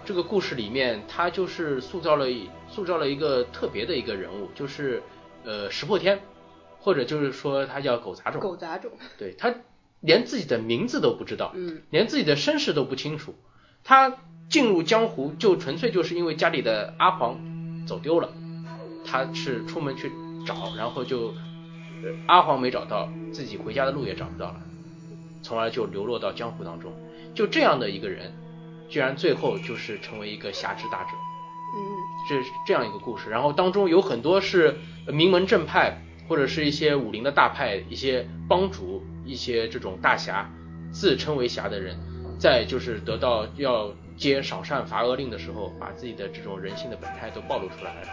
[0.05, 2.25] 这个故事里面，他就是塑造了
[2.69, 5.03] 塑造了一个特别的一个人物，就是
[5.43, 6.19] 呃石破天。
[6.79, 9.53] 或者就是说他叫狗杂种，狗杂种，对他
[10.01, 13.35] 连自己的名字都不知道，嗯，连自己的身世都不清楚。
[13.83, 14.17] 他
[14.49, 18.33] 进入江湖就纯粹就是因为家里的阿黄走丢了，
[19.05, 20.11] 他是出门去
[20.45, 21.33] 找，然后就、
[22.03, 24.61] 呃阿黄没找到，自己回家的路也找不到了，
[25.41, 26.93] 从而就流落到江湖当中。
[27.33, 28.33] 就这样的一个人，
[28.89, 31.09] 居然最后就是成为一个侠之大者，
[31.75, 31.79] 嗯
[32.29, 33.29] 这是这样一个故事。
[33.29, 36.03] 然后当中有很多是呃名门正派。
[36.29, 40.49] 或者是一些武林的大派、一些帮主、一些这种大侠，
[40.91, 41.95] 自称为侠的人，
[42.39, 48.07] 在就是得到要接赏善罚恶令的时候，把自己的这种人性的本态都暴露出来了，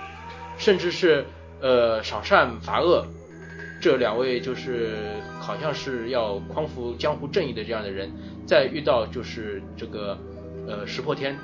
[0.59, 1.25] 甚至是
[1.61, 3.07] 呃赏善罚恶
[3.81, 4.97] 这两位就是
[5.41, 8.11] 好像是要匡扶江湖正义的这样的人，
[8.47, 10.19] 在遇到就是这个
[10.67, 11.37] 呃石破天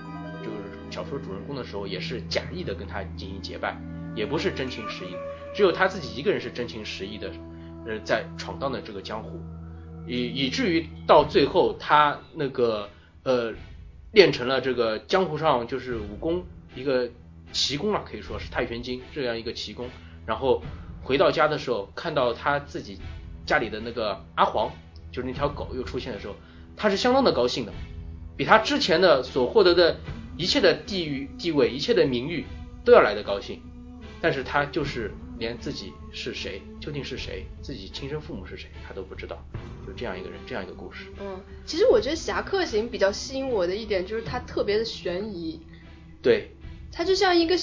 [0.43, 0.57] 就是
[0.91, 3.79] 小说主人公的时候，也是假意的跟他进行结拜，
[4.14, 5.14] 也不是真情实意。
[5.55, 7.31] 只有他自己一个人是真情实意的，
[7.87, 9.41] 呃，在闯荡的这个江湖，
[10.07, 12.88] 以以至于到最后他那个
[13.22, 13.53] 呃
[14.12, 16.44] 练成了这个江湖上就是武功
[16.74, 17.09] 一个
[17.53, 19.88] 奇功啊，可以说是太玄经这样一个奇功。
[20.26, 20.62] 然后
[21.03, 22.98] 回到家的时候，看到他自己
[23.46, 24.70] 家里的那个阿黄，
[25.11, 26.34] 就是那条狗又出现的时候，
[26.76, 27.72] 他是相当的高兴的，
[28.36, 29.96] 比他之前的所获得的
[30.36, 32.44] 一切的地域地位、一切的名誉
[32.84, 33.61] 都要来的高兴。
[34.20, 39.43] 但是他就是连自己是谁，究竟是谁，自己亲生父母是谁，他都不知道，
[39.86, 41.07] 就这样一个人，这样一个故事。
[41.18, 45.59] 嗯，其实我觉得《侠客行》比较吸引我的一点就是它特别的悬疑，
[46.22, 46.51] 对，
[46.93, 47.59] 它就像一个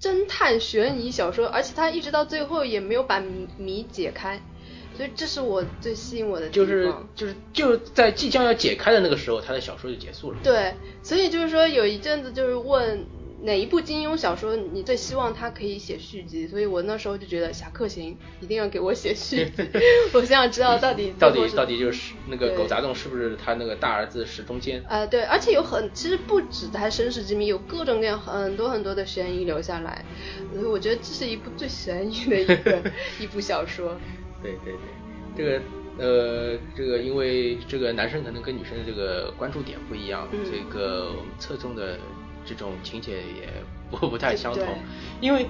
[0.00, 3.22] 侦探悬疑小说，而且它一直到最后也没有把
[3.56, 4.42] 谜解开，
[4.96, 6.66] 所以这是我最吸引我的地方。
[6.66, 10.38] 就是就是就在即将要解开的那个时候，他的小说就结束了。
[10.42, 13.06] 对，所以就是说有一阵子就是问
[13.42, 16.46] 哪一部金庸小说你最希望他可以写续集？
[16.46, 18.12] 所以我那时候就觉得《侠客行》
[18.44, 19.62] 一定要给我写续集，
[20.12, 24.82] 我想知道到底 到底到底就是那个狗杂种是不是他那个大儿子石中坚？
[24.88, 30.04] 啊，对，而且有很其实不止他身世之谜，有各种各样很多很多的悬疑留下来，
[30.52, 32.82] 所以我觉得这是一部最悬疑的一个
[33.20, 33.96] 一部小说。
[34.42, 34.80] 对对对，
[35.36, 35.64] 这个。
[35.98, 41.98] 呃，这个因为这个男生可能跟女生的这个关注点不一样，这个我们侧重的
[42.44, 43.48] 这种情节也
[43.90, 44.64] 不 不太相同。
[45.20, 45.46] 因为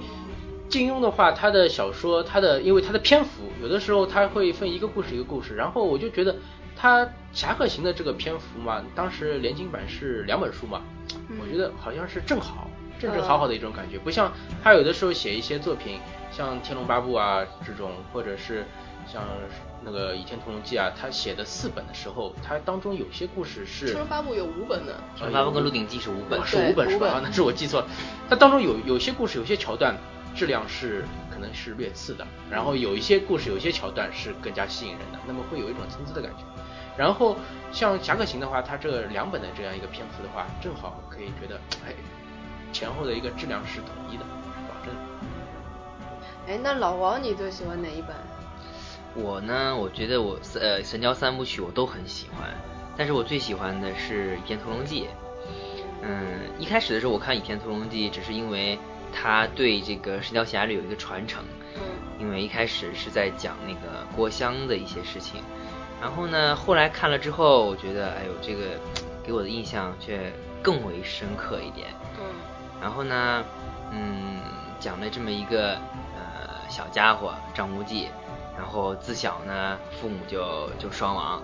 [0.69, 6.35] 金庸的话，他的小说，他的因为他的篇幅，有的时候他会分一个故事一个故事，然后我就觉得
[6.75, 10.81] 他《侠客行》的这个篇幅嘛，当时连金版是两本书嘛，
[11.39, 12.69] 我觉得好像是正好，
[12.99, 14.31] 正正好好的一种感觉，不像
[14.63, 15.99] 他有的时候写一些作品，
[16.31, 18.65] 像《天龙八部》啊这种，或者是
[19.05, 19.23] 像。
[19.83, 27.07] 那个《倚天屠龙记》啊，他写的四本的时候，他当中有些故事是《天龙八部》有五本的，《天龙八部》跟《鹿鼎记》是五本，是五本是吧？
[27.07, 27.87] 啊 那是我记错了。
[28.29, 29.95] 它当中有有些故事，有些桥段
[30.35, 36.43] 质量是可能是略次的，然后有一些故事，有些桥段是更加吸引人的，那么会有一种参差的感觉。
[36.97, 37.35] 然后
[37.71, 41.95] 像《侠客行》的话，它这两本的这样一个篇幅的话，正好可以觉得，哎，
[42.71, 44.93] 前后的一个质量是统一的，是保证。
[46.47, 48.15] 哎，那老王你最喜欢哪一本？
[49.13, 52.49] 我呢，我觉得我呃《神雕三部曲》我都很喜欢，
[52.97, 55.03] 但是我最喜欢的是《倚天屠龙记》。
[56.01, 58.79] 嗯，一开始的时候我看《倚天屠龙记》，只是因为
[59.13, 61.43] 它对这个《神雕侠侣》有一个传承。
[61.75, 61.81] 嗯。
[62.19, 65.41] 因为一开始是在讲那个郭襄的一些事情，
[65.99, 68.79] 然后呢，后来看了之后，我觉得，哎呦，这个
[69.23, 70.31] 给我的印象却
[70.61, 71.87] 更为深刻一点。
[72.19, 72.25] 嗯。
[72.79, 73.43] 然后呢，
[73.91, 74.39] 嗯，
[74.79, 75.73] 讲了这么一个
[76.15, 78.07] 呃小家伙张无忌。
[78.61, 81.41] 然后自小呢，父母就就双亡，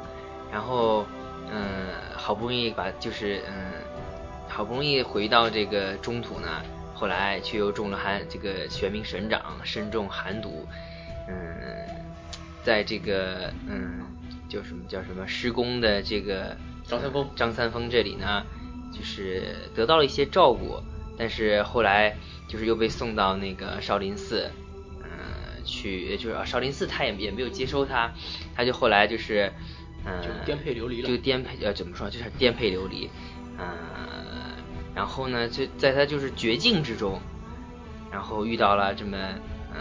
[0.51, 1.03] 然后
[1.51, 3.53] 嗯，好不容易把就是嗯，
[4.47, 6.47] 好不容易回到这个中土呢，
[6.93, 10.68] 后来却又中了寒这个玄冥神掌，身中寒毒，
[11.28, 11.36] 嗯，
[12.63, 13.99] 在这个嗯
[14.47, 16.55] 叫什么叫什么施工的这个
[16.86, 18.43] 张三丰张三丰这里呢，
[18.93, 20.80] 就是得到了一些照顾，
[21.18, 22.15] 但是后来
[22.47, 24.49] 就是又被送到那个少林寺。
[25.68, 28.11] 去就是少林寺，他也也没有接收他，
[28.55, 29.51] 他就后来就是，
[30.05, 33.09] 嗯，就颠沛流离了，就颠沛呃怎么说，就是颠沛流离，
[33.59, 33.68] 嗯，
[34.95, 37.22] 然后呢，就在他就是绝境之中，
[38.11, 39.18] 然后遇到了这么
[39.74, 39.80] 呃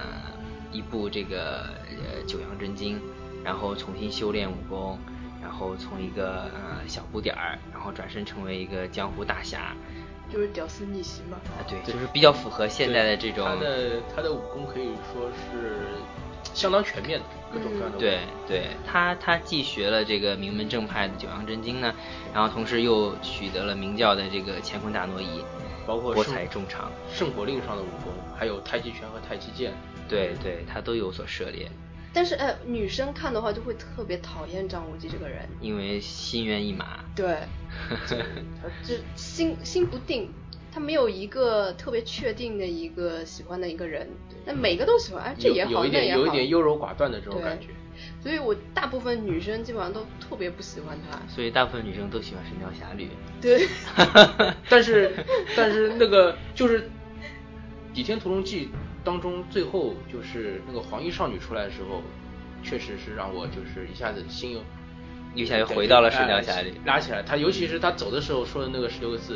[0.72, 3.00] 一部这个呃九阳真经，
[3.44, 4.98] 然后重新修炼武功，
[5.40, 9.74] 然后从一个呃小不点儿，然后转身成为一个江湖大侠。
[10.32, 13.46] 就是屌丝逆袭嘛，啊对，就是比较符合现在的这种。
[13.46, 15.80] 他的他的武功可以说是
[16.52, 17.98] 相当全面的，各种各样的。
[17.98, 21.94] 对对，他他既学了这个名门正派的九阳真经呢，
[22.34, 25.44] 然后同时又取得了明教的这个乾坤大挪移，
[25.86, 29.72] 包括博采众长，圣火令上的武功，还有太极拳和太极剑，
[30.08, 31.70] 对对，他都有所涉猎。
[32.16, 37.04] 但是哎，女生看的话就会特别讨厌张无忌这个人，因为心猿意马。
[37.14, 37.40] 对，
[38.08, 38.16] 他
[38.82, 40.30] 就心心不定，
[40.72, 44.08] 他没有一个特别确定的一个喜欢的一个人，
[44.46, 47.66] 那每个都喜欢，哎，这也好，那也好，有一点优柔寡断的这种感觉。
[48.22, 51.20] 所以我大部分女生基本上都特别不喜欢他。
[51.28, 53.04] 所以大部分女生都喜欢《神雕侠侣》。
[53.42, 53.68] 对，
[54.70, 55.12] 但是
[55.54, 56.80] 但是那个就是
[57.92, 58.66] 《倚天屠龙记》。
[59.06, 62.02] 当中最后就是那个黄衣少女出来的时候，
[62.60, 64.60] 确实是让我就是一下子心又
[65.32, 67.22] 一下又回到了神雕侠侣，拉起来。
[67.22, 69.34] 他尤其是他走的时候说的那个十六个字，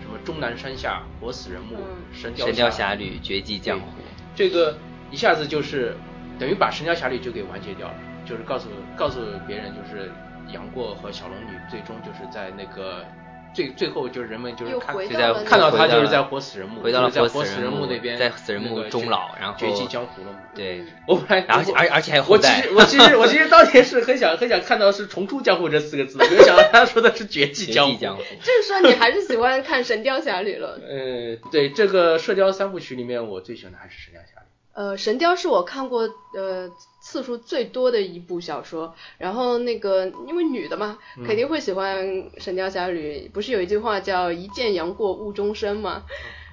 [0.00, 1.76] 什么终南山下活死人墓，
[2.12, 3.86] 神雕神雕侠侣绝迹江湖，
[4.34, 4.76] 这个
[5.12, 5.94] 一下子就是
[6.36, 7.94] 等于把神雕侠侣就给完结掉了，
[8.26, 10.10] 就是告诉告诉别人就是
[10.52, 13.06] 杨过和小龙女最终就是在那个。
[13.54, 14.96] 最最后就是人们就是看
[15.44, 20.38] 看到他就是在活死人墓，回到了活死人墓那边，在死人墓终老，然后绝迹江湖了嘛。
[20.54, 22.64] 对， 我本来而且而而且还有后代。
[22.74, 28.22] 我其实我其实我其实当年是很想很想看到是重出江湖这四个字，没有想到他说的是绝迹江湖。
[28.42, 30.80] 就是说你还是喜欢看神雕侠侣了。
[30.88, 34.46] 呃，对，这个射雕三部曲里面，我最喜欢的还是神雕侠侣。
[34.74, 36.70] 呃，神雕是我看过呃。
[37.04, 40.96] 次数最多的一部小说，然后那个因为女的嘛，
[41.26, 42.06] 肯定会喜欢
[42.38, 43.28] 《神雕侠侣》。
[43.32, 46.04] 不是有一句话叫“一见杨过误终身”嘛？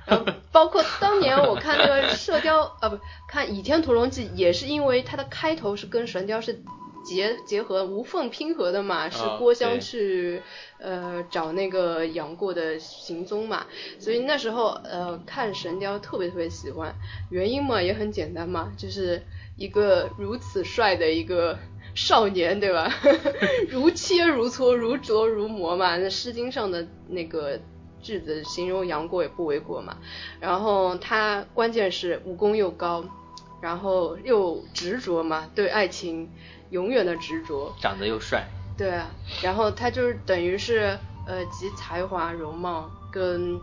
[0.08, 2.98] 然后 包括当年我看那个《射雕》啊，不
[3.28, 6.64] 看《倚天屠龙记》，也是因为它的开头是跟神雕是
[7.04, 10.42] 结结合无缝拼合的嘛，是郭襄去
[10.80, 13.66] 呃找那个杨过的行踪嘛，
[14.00, 16.94] 所以那时候呃看神雕特别特别喜欢，
[17.30, 19.22] 原因嘛也很简单嘛，就是。
[19.60, 21.60] 一个如此帅的一个
[21.94, 22.90] 少年，对吧？
[23.68, 25.98] 如切如磋，如琢如磨嘛。
[25.98, 27.60] 那《诗经》上的那个
[28.02, 29.98] 句子形容杨过也不为过嘛。
[30.40, 33.04] 然后他关键是武功又高，
[33.60, 36.30] 然后又执着嘛，对爱情
[36.70, 38.48] 永远的执着，长得又帅。
[38.78, 39.10] 对啊，
[39.44, 40.98] 然后他就是等于是
[41.28, 43.60] 呃集才华、容貌跟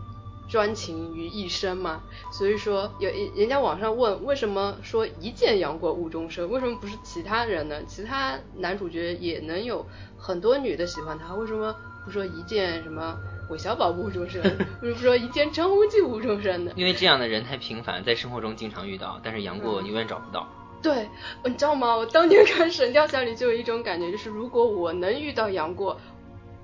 [0.47, 2.01] 专情于一身嘛。
[2.31, 7.83] 所以说有人家网上问为什么说一见杨过误终身，为什么不是其他人呢？
[7.87, 9.85] 其他男主角也能有
[10.17, 13.17] 很多女的喜欢他，为什么不说一见什么
[13.49, 16.71] 韦小宝误终身， 为什么不说一见张无忌误终身呢？
[16.75, 20.47] 因为这样的人太平凡，在生活中经常遇到，但是杨过永远找不到。
[20.81, 21.09] 对，
[21.43, 21.95] 你知道吗？
[21.95, 25.99] 我当年看《神雕侠侣》就有一种感觉，就是如果我能遇到杨过，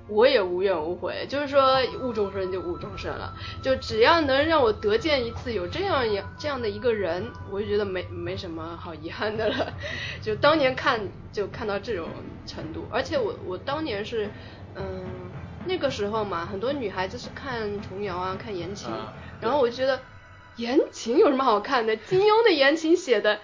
[0.07, 1.25] 我也无怨无悔。
[1.27, 9.73] 就是说误终身就误终身了，就只要能让我得见一次有这样一这样的一个人，我就觉得没没什么好遗憾的了。
[10.21, 10.99] 就当年看
[11.31, 12.07] 就看到这种
[12.45, 14.29] 程度，而且我我当年是，
[14.75, 15.03] 嗯，
[15.65, 18.91] 那个时候嘛，很多女孩子是看琼瑶啊，看言情，
[19.41, 19.99] 然后我就觉得
[20.57, 21.95] 言情有什么好看的？
[21.97, 23.39] 金庸的言情写的。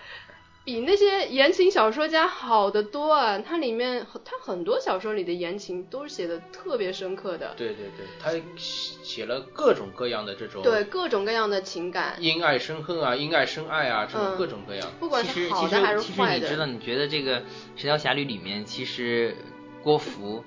[0.70, 3.40] 比那些言情小说家好得多啊！
[3.40, 7.56] 它里面它很多小说里的言情都是写的特别深刻的。
[7.58, 14.88] 对对对，他写了各种各样的这种对各种各样的情感，因爱生恨啊，因爱生爱啊，这种各种各样。
[15.00, 16.46] 不管是好的还是坏的。
[16.46, 17.42] 其实你知道，你觉得这个
[17.76, 19.36] 《神雕侠侣》里面，其实
[19.82, 20.44] 郭芙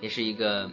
[0.00, 0.70] 也是一个。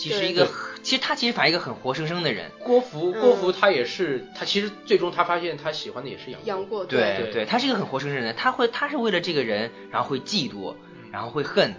[0.00, 0.48] 其实一个，
[0.82, 2.50] 其实他其实反而一个很活生生的人。
[2.58, 6.84] 郭芙，郭芙他也是，他其实最终他发现他喜欢的也是杨杨过。
[6.86, 10.74] 对对，他是一个很活生生的人，他会他是为了这个人，然后会嫉妒，
[11.12, 11.74] 然后会恨，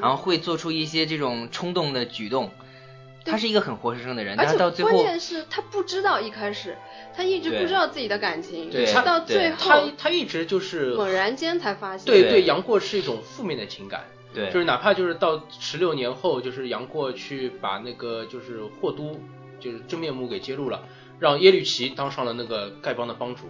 [0.00, 2.50] 然后会做出一些这种冲动的举动。
[3.26, 6.76] 他是一个很活生生的人，但是到最后，关键是他不知道一开始，
[7.16, 14.04] 他一直不知道自己的感情，对，到最后他他一直就是猛然间才发现，对对，杨过是一种负面的情感。
[14.34, 19.20] 对，就是哪怕就是到十六年后，就是杨过去把那个就是霍都
[19.60, 20.82] 就是真面目给揭露了，
[21.20, 23.44] 让耶律齐当上了那个丐帮的帮主，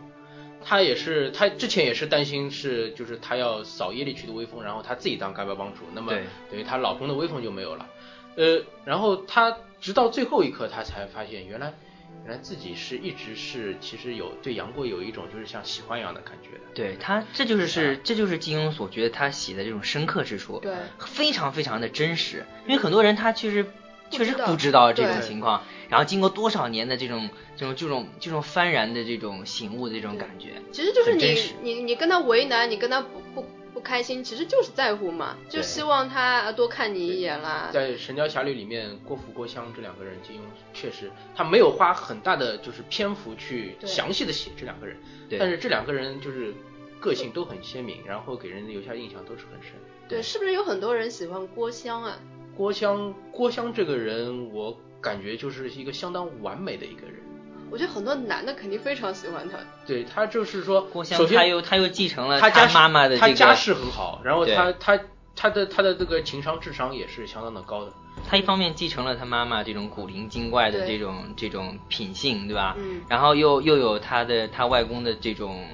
[0.62, 6.12] 他也是他之前也是担心是就是他要扫耶律齐的威风，然后他自己当丐帮帮主，那么
[6.50, 7.88] 等于他老公的威风就没有了，
[8.36, 11.72] 呃，然后他直到最后一刻他才发现原来。
[12.26, 16.64] 原来自己是一直是，其实有对杨过有一种就是像喜欢一样的感觉的。
[16.74, 22.46] 对他，这就是是，这就是金庸所觉得他写的这种深刻之处，对，非常非常的真实。
[22.66, 23.66] 因为很多人他确实
[24.10, 33.46] 确实不知道这种情况，然后经过多少年的这种这种这种这种幡然的这种醒悟的这种感觉，其实就是你你你跟他为难，你跟他不不。
[33.84, 37.68] 不开心其实就是在乎嘛，就希望他多看你一眼啦。
[37.70, 40.38] 在《神雕侠侣》里面，郭芙、郭襄这两个人，金庸
[40.72, 44.96] 确实他没有花很大的就是篇幅去详细的写这两个人，
[45.38, 46.54] 但是这两个人就是
[46.98, 49.72] 个性都很鲜明，然后给人留下印象都是很深。
[50.08, 52.18] 对，是不是有很多人喜欢郭襄啊？
[52.56, 57.16] 郭襄，郭襄这个人，我感觉就是一个相当完美的一个人。
[57.74, 59.58] 我觉得很多男的肯定非常喜欢他。
[59.84, 65.00] 对他就是说，首先他又他又继承了他家妈妈的他家世很好，然后他他
[65.34, 67.92] 他的他的这个情商智商也是相当的高的。
[68.24, 72.76] 他一方面继承了他妈妈这种古灵精怪的这种这种品性，对吧？
[72.78, 73.02] 嗯。
[73.08, 75.66] 然后又又有他的他外公的这种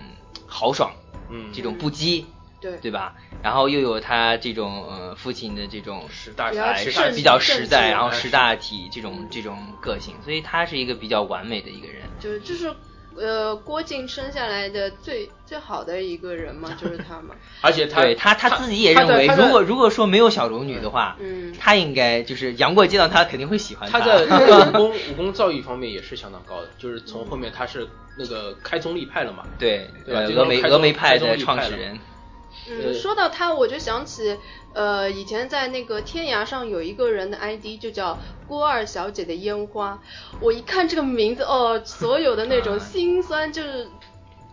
[0.46, 0.90] 豪爽，
[1.28, 2.24] 嗯，这种不羁。
[2.60, 3.14] 对对吧？
[3.42, 12.02] 然后又有他这种呃父亲的这种实大体，比较实在，然后识大体这种这种个性，所以他是一个比较完美的一个人。
[12.20, 12.70] 就是就是
[13.16, 17.34] 呃郭靖生下来的最最好的一个人嘛，就是他嘛。
[17.62, 24.00] 而且对他他自己也认为，如果如果说没有小龙女的话，嗯，他应该就是杨过见到他肯定会喜欢他。
[24.00, 24.24] 他在
[24.68, 27.88] 武功武功造诣方面也是相当高的，就是从后面他是
[28.18, 29.44] 那个开宗立派了嘛。
[29.58, 30.20] 对对吧？
[30.22, 31.98] 峨眉峨眉派的创始人。
[32.70, 34.38] 嗯，说到他，我就想起，
[34.72, 38.16] 呃，以前在那个天涯上有一个人的 ID 就叫
[38.46, 40.00] 郭二小姐的烟花，
[40.40, 43.88] 我一看这个名字，哦，所有的那种心酸，就是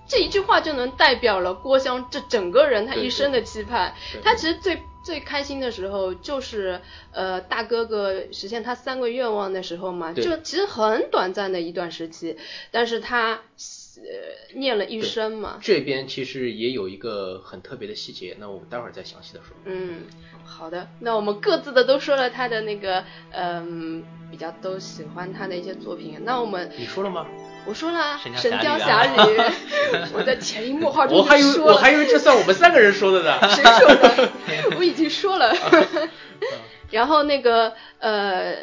[0.07, 3.93] 这一句话就能代表了郭襄这整个人他一生的期盼。
[4.24, 12.38] 他其实最最开心的时候就是呃大哥哥实现他三个愿望的时候嘛，就其实很短暂的一段时期，
[12.72, 13.41] 但是他。
[14.04, 15.58] 呃，念了一生嘛。
[15.62, 19.56] 这边其实也有一个很特别的细节，那我们待会儿再详细的说。
[19.66, 20.04] 嗯，
[20.45, 26.20] 好的，那我们各自的都说了他的那个，嗯，比较都喜欢他的一些作品。
[26.24, 27.26] 那我们你说了吗？
[27.66, 29.38] 我说了，《神雕侠侣》。
[30.14, 33.38] 我在潜移默化 中我还以为我还以为这算我们三个人说的呢。
[33.50, 34.32] 谁说的？
[34.78, 35.54] 我已经说了。
[36.91, 38.56] 然后那个呃，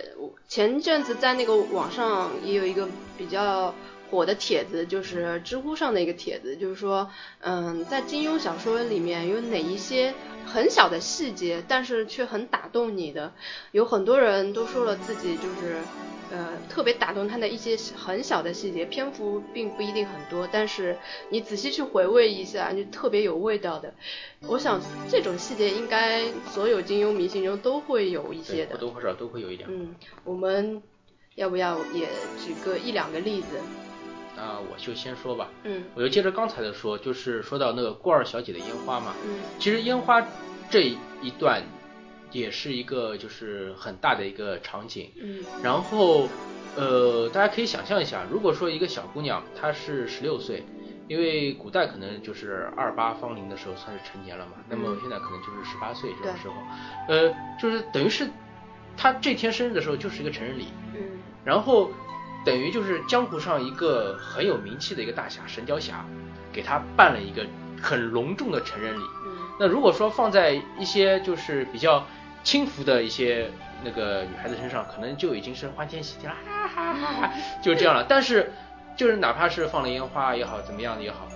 [0.49, 3.75] 前阵子在那个网上也有一个比较。
[4.11, 10.15] 火的帖子，就是知乎上的一个帖子，就是说，嗯，在金庸小说里面有哪一些
[10.47, 13.33] 很小的细节，但是却很打动你的？
[13.73, 15.79] 有很多人都说了自己就是。
[16.31, 20.97] 呃，特别打动他的一些很小的细节，篇幅并不一定很多，但是
[21.29, 23.93] 你仔细去回味一下，就特别有味道的。
[24.49, 29.69] 我想这种细节应该所有金庸迷心中都会有一些的，或多或少都会有一点。
[29.71, 29.95] 嗯，
[30.25, 30.83] 我们
[31.37, 32.09] 要不要也
[32.45, 33.61] 举个一两个例子？
[34.37, 35.49] 那我就先说吧。
[35.65, 39.15] 嗯，我就接着刚才的说，就是说到那个郭二小姐的烟花嘛。
[39.25, 40.27] 嗯，其实烟花
[40.71, 40.83] 这
[41.23, 41.63] 一段。
[42.33, 46.29] 也是一个就是很大的一个场景，嗯，然后
[46.75, 50.65] 呃，大家可以想象一下，如果说一个小姑娘她是十六岁，
[51.07, 56.55] 因为古代可能就是二八芳龄的时候算是成年了嘛，那么现在可能就是十八岁这个时候，
[57.07, 57.33] 呃，
[57.63, 58.29] 就是等于是
[58.97, 61.01] 她这天生日的时候就是一个成人礼，嗯，
[61.45, 61.89] 然后
[62.45, 66.05] 等于就是江湖上一个很有名气的一个大侠神雕侠，
[66.53, 67.47] 给他办了一个
[67.83, 72.07] 很隆重的成人礼，嗯，那如果说放在一些就是比较
[72.43, 73.51] 轻浮的一些
[73.83, 77.33] 那个女孩子身上，可能就已经是欢天喜地了，哈哈哈哈，
[77.63, 78.05] 就是这样了。
[78.09, 78.53] 但是，
[78.97, 81.29] 就是哪怕是放了烟花也好，怎么样的也好，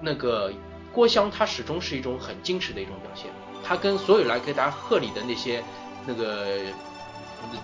[0.00, 0.52] 那个
[0.92, 3.30] 郭襄她始终是一种很矜持的一种表现。
[3.64, 5.62] 她跟所有来给大家贺礼的那些
[6.06, 6.46] 那个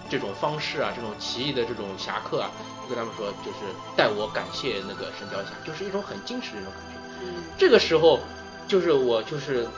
[0.08, 2.50] 这种方式啊，这种奇异的这种侠客啊，
[2.88, 3.58] 跟他们说，就是
[3.96, 6.98] 代我感谢那个神雕侠，就是一种很矜持的一种感觉。
[7.22, 8.20] 嗯，这个时候，
[8.68, 9.68] 就是我就是。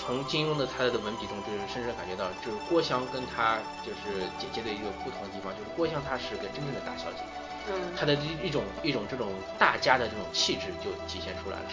[0.00, 7.22] 从金庸的他的文笔中，就是深深感觉到，就是郭襄跟他就是姐姐的一个不同的地方，就是郭襄她是个真正的大小姐，
[7.68, 11.64] 嗯，她的一种一种这种大家的这种气质就体现出来了，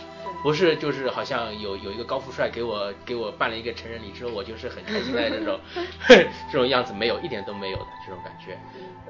[0.43, 5.59] 不是就是好像有有一个高富帅给我给我办了一个成人礼之后，我就是很开心的这种
[6.51, 8.57] 这种样子，没有一点都没有的这种感觉，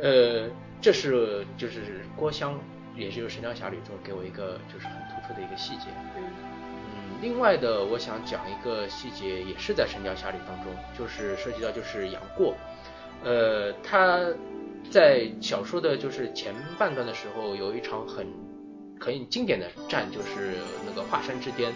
[0.02, 0.50] 呃，
[0.82, 2.58] 这是就是郭襄，
[2.96, 6.24] 也就是《神雕侠侣》中给我一个就是很突出的一个细节，嗯。
[7.22, 12.56] 另外的，我想讲一个细节，也是在《神雕侠侣》当中，就是涉及到就是杨过，
[13.26, 14.20] 呃，他
[14.92, 18.28] 在小说的就是前半段的时候，有一场很
[19.00, 20.56] 很经典的战，就是
[20.86, 21.72] 那个华山之巅，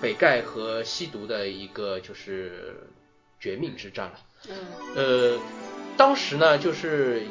[0.00, 2.76] 北丐和西毒的一个就是
[3.38, 4.18] 绝命之战了。
[4.48, 4.54] 嗯。
[4.96, 5.38] 呃，
[5.96, 7.22] 当时呢，就是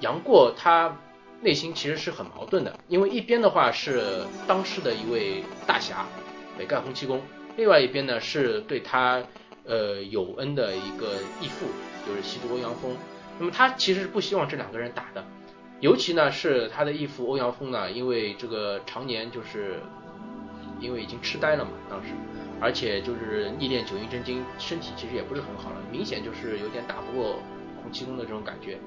[0.00, 0.96] 杨过他
[1.40, 6.06] 内心其实是很矛盾的，因为一边的话是当时的一位大侠。
[6.56, 7.20] 北丐洪七公，
[7.56, 9.20] 另外一边呢是对他
[9.64, 11.66] 呃有恩的一个义父，
[12.06, 12.96] 就是西毒欧阳锋。
[13.38, 15.24] 那么他其实是不希望这两个人打的，
[15.80, 19.80] 尤其呢是他的义父欧阳锋呢，因为这个常年就是
[20.80, 22.10] 因为已经痴呆了嘛，当时，
[22.60, 27.40] 而且就是历练九阴真经，身体其实也不是很好了，明显就是有点打不过
[27.82, 28.78] 洪七公的这种感觉，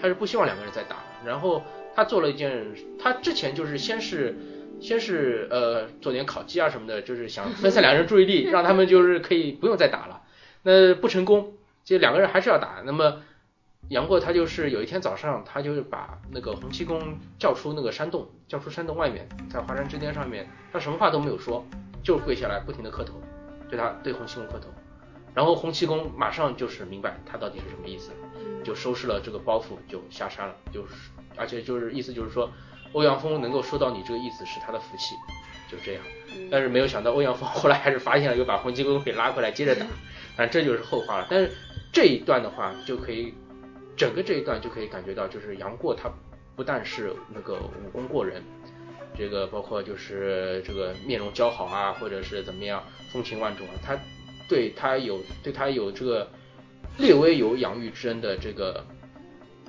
[0.00, 0.96] 他是不希望两个人再打。
[1.24, 1.62] 然后
[1.94, 2.66] 他做了一件，
[2.98, 4.36] 他之前就是先是。
[4.78, 10.20] 先是呃做点烤鸡啊什么的，就是想分散两个人注意力，让他们就是可以不用再打了。
[10.64, 12.82] 那不成功，就两个人还是要打。
[12.84, 13.22] 那么
[13.88, 21.64] 杨过他就是有一天早上，他就是把那个洪七公叫出那个山洞，叫出山洞外面，在华山之巅上面，他什么话都没有说，
[22.02, 23.20] 就跪下来不停的磕头，
[23.68, 24.68] 对他对洪七公磕头。
[25.34, 28.10] 然后洪七公马上就是明白他到底是什么意思，
[28.64, 30.94] 就收拾了这个包袱就下山了，就是
[31.36, 32.50] 而且就是意思就是说。
[32.92, 35.14] 欧阳锋能够收到你这个意思是他的福气，
[35.68, 36.02] 就这样。
[36.50, 39.84] 但是没有想到欧阳锋后来还是发现了，又把洪七公给拉回来接着打。
[40.34, 41.26] 反正这就是后话了。
[41.28, 41.52] 但是
[41.92, 43.34] 这一段的话就可以，
[43.96, 46.10] 整个这一段就可以感觉到，就是杨过他
[46.54, 48.42] 不但是那个武功过人，
[49.16, 53.98] 这个包括就是这个面容姣好啊，或者是怎么样风情万种啊，他
[54.48, 56.28] 对他有对他有这个
[56.98, 58.84] 略微有养育之恩的这个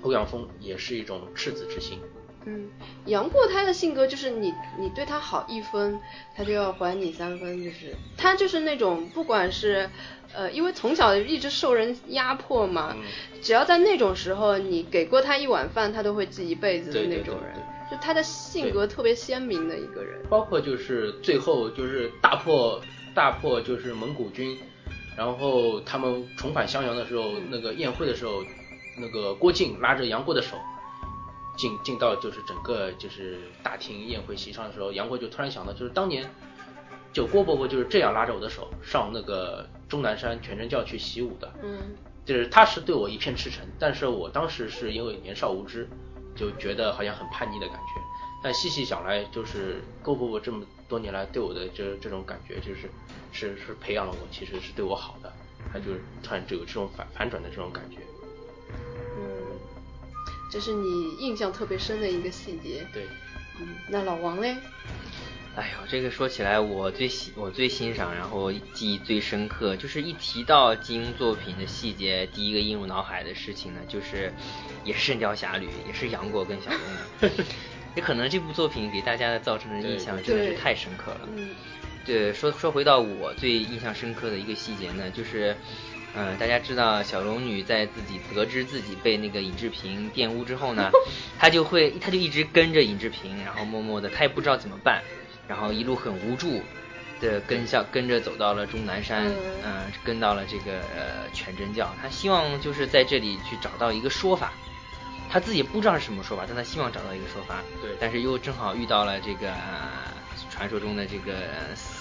[0.01, 1.99] 欧阳锋也是一种赤子之心。
[2.47, 2.69] 嗯，
[3.07, 5.99] 杨过他的性格就是你你对他好一分，
[6.33, 9.89] 他就要还你三分，就是他就是那种不管是
[10.33, 12.95] 呃，因为从小一直受人压迫嘛，
[13.41, 17.61] 只要在那种时候你给过他一碗饭，他都会记一辈子的那种人，
[17.91, 20.21] 就他的性格特别鲜明的一个人。
[20.29, 22.81] 包括就是最后就是大破
[23.13, 24.57] 大破就是蒙古军，
[25.17, 28.41] 然后他们重返襄阳的时候，那个宴会的时候，
[28.97, 30.57] 那个郭靖拉着杨过的手。
[31.57, 36.29] 进进到就是整个就是大厅宴会席上的时候，杨过就突然想到，就是当年
[37.11, 41.79] 就郭伯伯就是这样拉着我的手上那个终南山全真教去习武的，嗯，
[42.23, 45.89] 就是他是对我一片赤诚，但是我当时是因为年少无知，
[46.35, 48.01] 就觉得好像很叛逆的感觉，
[48.43, 52.89] 但细细想来，就是郭伯伯这么多年来对我的这这种感觉，就是
[53.31, 55.33] 是是培养了我，其实是对我好的，
[55.73, 57.97] 他就是突然就有这种反反转的这种感觉。
[60.49, 62.87] 这是你印象特别深的一个细节。
[62.93, 63.03] 对，
[63.59, 64.55] 嗯，那老王嘞？
[65.55, 74.31] 哎呦，这个说起来，我最喜我最欣赏，然后记忆最深刻，就是一提到金庸作品的细节，第一个映入脑海的事情呢，就是
[74.83, 76.79] 也是《神雕侠侣》，也是杨过跟小龙
[77.31, 77.43] 女。
[77.97, 81.21] 也可能这部作品给大家造成的印象真的是太深刻了。
[81.35, 81.49] 嗯，
[82.05, 85.57] 对，说说回到我最印象深刻的一个细节呢，就是，
[86.17, 90.89] 嗯、大家知道小龙女在自己得知自己被那个尹志平玷污之后呢，
[91.37, 95.03] 她就会，她就一直跟着尹志平，然后默默的，她也不知道怎么办，
[95.47, 96.61] 然后一路很无助
[97.21, 104.51] 的跟向跟着走到了终南山，嗯嗯、跟到了这个呃全真教，她希望就是在这里去找到一个说法。
[105.29, 107.61] 她自己不知道是什么说法，但她希望找到一个说法。
[107.81, 110.15] 对但是又正好遇到了这个、呃
[110.49, 111.33] 传说中的这个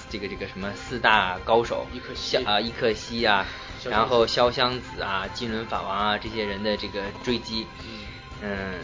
[0.08, 3.46] 这个这个什么四大高手，伊克西萧啊伊克西啊，
[3.88, 7.66] 然后潇湘子啊、金轮法王啊这些人的这个追击。
[7.84, 8.06] 嗯，
[8.42, 8.74] 嗯，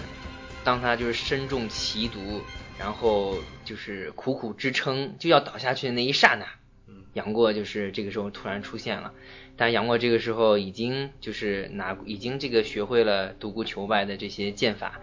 [0.65, 2.43] 当他就是身中奇毒，
[2.79, 6.47] 然后就是苦苦支撑就要倒下去的那一刹那，
[6.89, 9.13] 嗯杨过就是这个时候突然出现了。
[9.57, 14.99] 但杨过这个时候已经就是拿已经这个学会了独孤求败的这些剑法，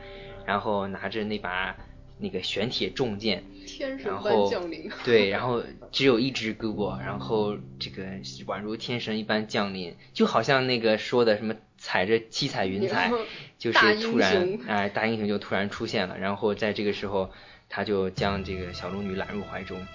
[0.46, 1.76] 然后拿着那把
[2.18, 3.44] 那个玄铁重剑，
[3.80, 4.91] 天神般然后降临。
[5.06, 8.03] 对，然后只有一只胳膊，然后这个
[8.45, 13.10] 宛如天神一般降临，就好像那个说的什么踩着七彩云彩，
[13.57, 17.31] 就是突然哎、大英雄就突然出现了，然后在这个时候
[17.69, 19.88] 他就将这个小龙女揽入怀中，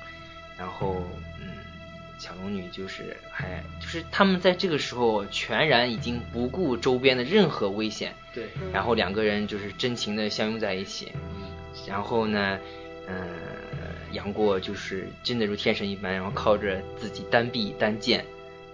[0.59, 0.97] 然后
[1.39, 1.49] 嗯，
[2.19, 11.13] 小龙女就是还就是他们在这个时候全然已经不顾周边的任何危险，对，然后两个人就是真情的相拥在一起，
[11.87, 12.59] 然后呢，
[13.07, 13.27] 呃，
[14.15, 18.25] 杨过就是真的如天神一般，然后靠着自己单臂单剑，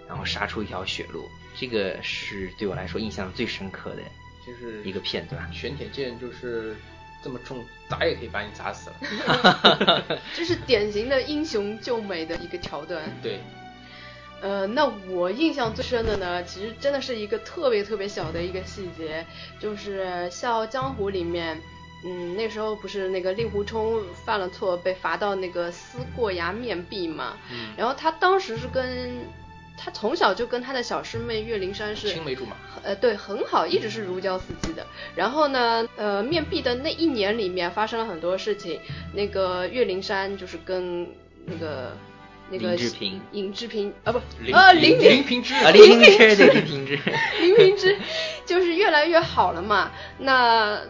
[0.06, 4.02] 然后杀出一条血路，这个是对我来说印象最深刻的
[4.46, 5.52] 就是一个片段。
[5.52, 6.76] 玄铁剑就是
[7.22, 10.20] 这么重，砸也可以把你砸死了。
[10.34, 13.02] 这是典型的英雄救美的一个桥段。
[13.22, 13.40] 对，
[14.40, 19.26] 呃，那我印象最深的呢，其实真的是一个特别特别小的一个细节，
[19.58, 21.60] 就是《笑傲江湖》里面，
[22.04, 29.26] 嗯，那时候不是那个令狐冲犯了错，被罚到那个思过崖面壁嘛，嗯然后他当时是跟
[29.76, 32.56] 他从小就跟他的小师妹岳灵珊是青梅竹马。
[32.82, 34.86] 呃，对，很好，一直是如胶似漆的。
[35.14, 38.80] 然后呢，呃，面壁的那一年里面发生了很多事情。
[39.12, 41.06] 那个岳灵珊就是跟
[41.44, 41.96] 那个
[42.50, 46.98] 那个尹志平尹志平啊不林呃林林林平之啊，林平之对林平之，
[47.40, 47.98] 林平之
[48.46, 49.90] 就是越来越好了嘛。
[50.18, 50.80] 那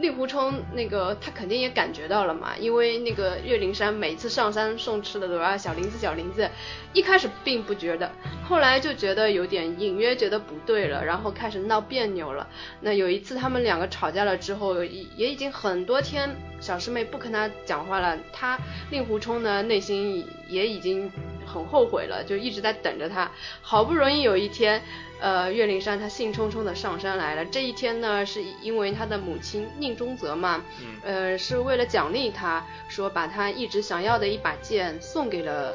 [0.00, 6.48] 令狐冲那个他肯定也感觉到了嘛，因为那个岳灵珊每次上山送吃的都要小林子小林子，
[6.94, 8.10] 一开始并不觉得，
[8.42, 12.48] 后来就觉得有点隐约觉得不对了，然后开始闹别扭了。
[12.80, 18.58] 那有一次他们两个吵架了之后，也已经很多天小师妹不跟他讲话了，他
[18.90, 21.10] 令狐冲呢内心也已经
[21.46, 23.30] 很后悔了，就一直在等着他。
[23.62, 24.82] 好不容易有一天，
[25.20, 27.44] 呃，岳灵珊她兴冲冲的上山来了。
[27.44, 35.72] 这一天呢，是因为她的母亲宁中泽嘛，嗯呃，是为了奖励她，说把她一直想要的一把剑送给了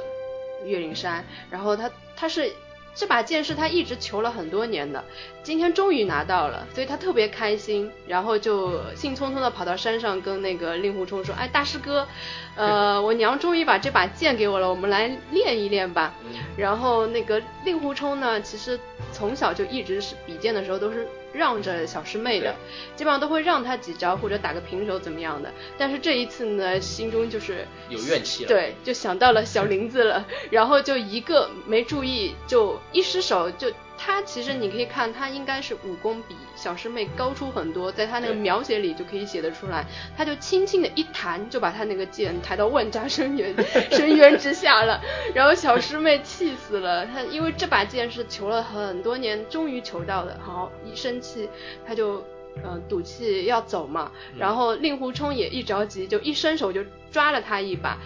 [0.65, 2.51] 岳灵珊，然后她她是。
[2.95, 5.03] 这把剑是他一直求了很多年的，
[5.43, 12.07] 今天终于拿到了，所以他特别开心，然后就兴冲冲的跑到山上跟那个令狐冲说：“哎，大师哥，
[12.55, 16.39] 呃，我娘终于把这把剑给我了，我们来练一练吧。”嗯。
[16.55, 18.79] 然后那个令狐冲呢，其实
[19.11, 21.05] 从小就一直是比剑的时候都是
[21.35, 22.55] 让着小师妹的，
[22.95, 25.51] 基本上都会让她几招或者打个平手怎么样的。
[25.77, 33.71] 但是这一次呢，心中就是有怨气了。，对，就想到了小林子了， 然后就一个没注意，就一失手就。
[33.97, 39.85] 他其实你可以看，他应该是武功比小师妹高出很多，在他那个描写里就可以写得出来。
[40.17, 43.55] 他就轻轻的一弹，就把他那个剑抬到万丈深渊
[43.91, 45.01] 深渊之下了。
[45.33, 50.39] 然后小师妹气死了，她因为这把剑是求了很多年，终于求到的。
[50.43, 51.49] 好，一生气，
[51.87, 52.23] 他就
[52.63, 54.11] 呃赌气要走嘛。
[54.33, 57.97] 嗯然后令狐冲也一着急，就一伸手就抓了他一把。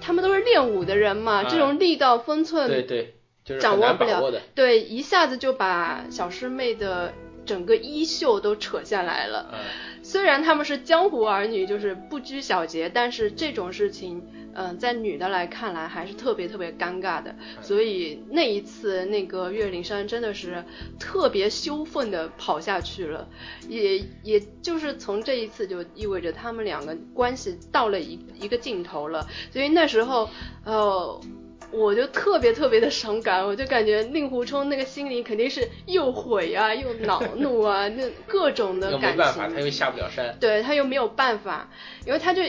[0.00, 3.14] 他们都是练武的人嘛，哎这种力道分寸对对，
[3.44, 4.20] 就是掌握不了
[4.54, 7.12] 对，一下子就把小师妹的
[7.46, 9.48] 整个衣袖都扯下来了。
[9.52, 9.58] 嗯，
[10.04, 14.22] 虽然他们是江湖儿女，就是不拘小节，但是这种事情，
[14.54, 17.34] 嗯、在女的来看来还是特别特别尴尬的。
[17.62, 20.62] 所以那一次，那个岳灵珊真的是
[20.98, 23.26] 特别羞愤的跑下去了，
[23.68, 29.26] 也也就是从这一次就意味着他们两个关系到了一一个尽头了。
[29.50, 30.28] 所以那时候，
[30.64, 31.20] 呃。
[31.72, 39.10] 我就特别特别的伤感，我就感觉令狐冲那个心里肯定是又悔啊，又恼怒啊， 那各种的感情。
[39.10, 40.36] 又没办法，他又下不了山。
[40.40, 41.70] 对他又没有办法，
[42.06, 42.42] 因为他就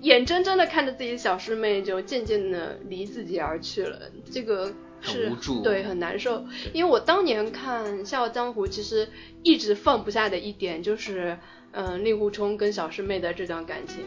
[0.00, 3.98] 眼睁睁的看着自己小师妹就渐渐的离自己而去了，
[4.30, 5.30] 这个是
[5.62, 6.44] 对很难受。
[6.72, 9.08] 因为我当年看《笑傲江湖》，其实
[9.42, 11.38] 一直放不下的一点就是，
[11.72, 14.04] 嗯，令狐冲跟小师妹的这段感情，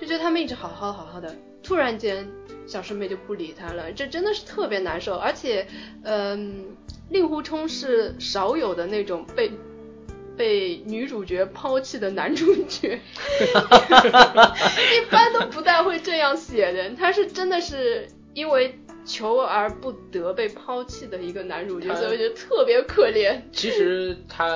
[0.00, 2.26] 就觉得他们一直好好好好的，突然间。
[2.66, 5.16] 小师妹就不理他了，这真的是特别难受。
[5.16, 5.66] 而且，
[6.02, 6.76] 嗯，
[7.10, 9.52] 令狐冲是少有的那种被
[10.36, 12.98] 被女主角抛弃的男主角，
[13.40, 16.90] 一般都不太会这样写的。
[16.96, 23.40] 他是真的是因为求而不得被抛弃的一个男主角，所以我觉得特别可怜。
[23.52, 24.46] 其实他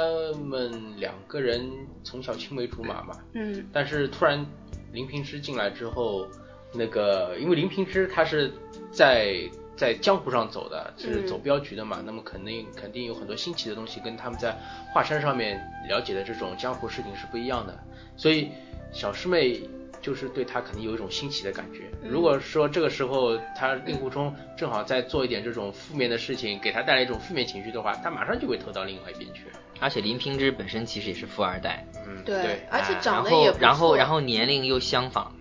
[0.44, 1.70] 们两个人
[2.02, 4.44] 从小青梅竹马嘛，嗯，但是突然
[4.92, 6.26] 林平之进来之后。
[6.72, 8.52] 那个，因为林平之他是
[8.92, 9.36] 在
[9.76, 14.56] 在江湖上走的，是走镖局的嘛，那么肯定肯定有很多新奇的东西，跟他们在
[14.92, 17.78] 华山上面了解的这种江湖事情是不一样的，
[18.16, 18.50] 所以
[18.92, 19.60] 小师妹
[20.02, 21.90] 就是对他肯定有一种新奇的感觉。
[22.02, 29.44] 如果说这个时候他令狐冲正好在做一点这种负面的事情，给他带来一种负面情绪的话，他马上就会投到另外一边去。
[29.78, 35.32] 而且林平之本身其实也是富二代，嗯，对，而且长得也不错，然后然后年龄又相仿。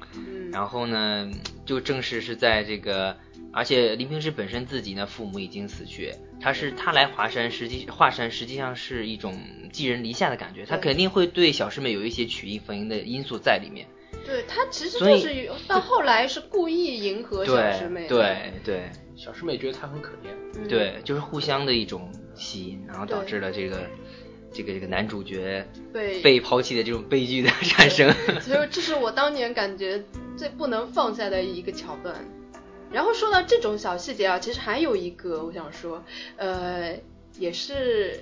[0.52, 1.30] 然后呢，
[1.66, 3.16] 就正式是在这个，
[3.54, 9.40] 而且林平之本身自己呢，父母已经死去，他是他来华山，实际华山实际上是一种
[9.72, 13.88] 寄人篱下的感觉，他肯定会对小师妹有一些曲意逢迎的因素在里面。
[14.26, 18.08] 对他其实就是到后来是故意迎合小师妹。
[18.08, 20.68] 对对，小师妹觉得他很可怜。
[20.68, 23.82] 对，就是互相的一种吸引，然后导致了这个。
[24.52, 25.64] 这个这个男主角
[25.94, 28.12] 被被抛弃的这种悲剧的 产生，
[28.42, 30.04] 所以这是我当年感觉
[30.40, 32.16] 最不能放下的一个桥段。
[32.90, 36.02] 然后说到这种小细节啊，其实还有一个我想说，
[36.38, 36.96] 呃，
[37.38, 38.18] 也是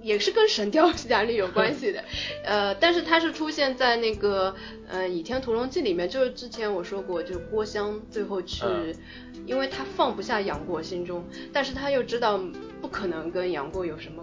[0.00, 2.04] 也是跟《神雕侠侣》有关系的，
[2.46, 4.54] 呃，但是它是出现在那个
[4.88, 8.64] 呃《倚天屠龙记》里面，就是之前我说过，就是郭襄最后去，
[9.44, 12.40] 因为他放不下杨过心中，但是他又知道
[12.80, 14.22] 不可能跟杨过有什么。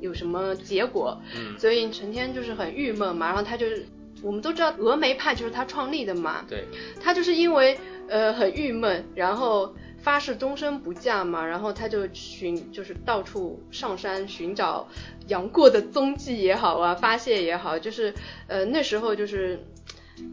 [0.00, 1.20] 有什么结果？
[1.36, 3.26] 嗯，所以成天就是很郁闷嘛。
[3.26, 3.84] 然后他就是，
[4.22, 6.44] 我们都知道峨眉派就是他创立的嘛。
[6.48, 6.64] 对。
[7.00, 7.78] 他就是因为
[8.08, 11.46] 呃很郁闷，然后发誓终身不嫁嘛。
[11.46, 14.88] 然后他就寻，就是到处上山寻找
[15.28, 18.12] 杨过的踪迹也好啊，发泄也好，就是
[18.46, 19.64] 呃那时候就是，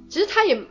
[0.09, 0.61] 其实他也，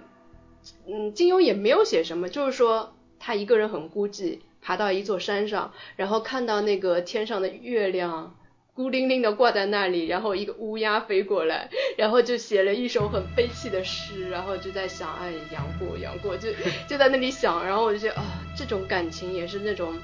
[0.87, 8.35] 嗯，金庸也没有写什么，就是说他一个人很孤寂，爬到一座山上，然后看到那个天上的月亮。
[8.77, 16.51] 孤零零的挂在那里，然后一个乌鸦飞过来，然后就写了一首很悲戚的诗，然后就在想，哎，杨过，杨过，就
[16.87, 18.23] 就在那里想，然后我就觉得啊，
[18.55, 19.99] 这种感情也是那种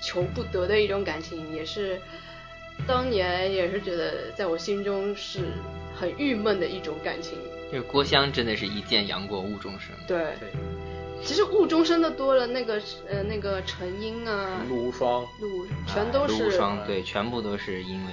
[0.00, 2.00] 求不得的一种感情，也是
[2.86, 5.40] 当年也是觉得在我心中是
[5.92, 7.36] 很郁闷的一种感情。
[7.72, 9.90] 就是郭襄真的是一见杨过误终生。
[10.06, 10.26] 对。
[11.24, 18.12] 其实误终生的多了，那个呃那个陈英啊，陆无双，陆全都是陆无双，对，全部都是因为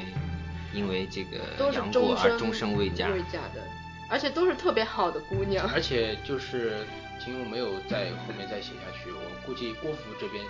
[0.73, 1.38] 因为这个
[1.73, 3.61] 杨过而终身未嫁未嫁的，
[4.10, 5.68] 而且都是特别好的姑娘。
[5.73, 6.86] 而且就是
[7.23, 10.44] 金庸没有在后面再写下去，我估计郭芙这边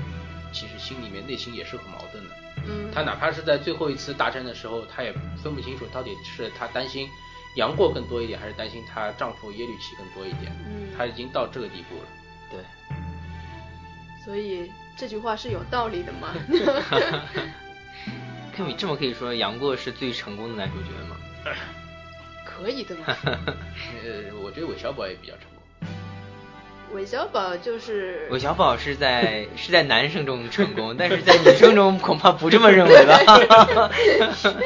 [0.51, 2.29] 其实心里面内心也是很矛盾的。
[2.67, 7.07] 嗯，他哪怕是在最后一次大战的时候，他也分不清楚到底是他担心
[7.55, 10.51] 杨过更多一点，还是担心她丈夫耶律齐更多一点。
[10.67, 12.03] 嗯，她已经到这个地步了。
[14.19, 16.33] 对，所以这句话是有道理的吗？
[18.55, 21.15] 可以这么可以说，杨过是最成功的男主角吗？
[22.43, 23.03] 可以的嘛。
[23.23, 25.59] 呃，我觉得韦小宝也比较成功。
[26.91, 33.89] 韦小宝就是韦小宝是在是在男生中成功，但是在女生中恐怕不这么认为吧。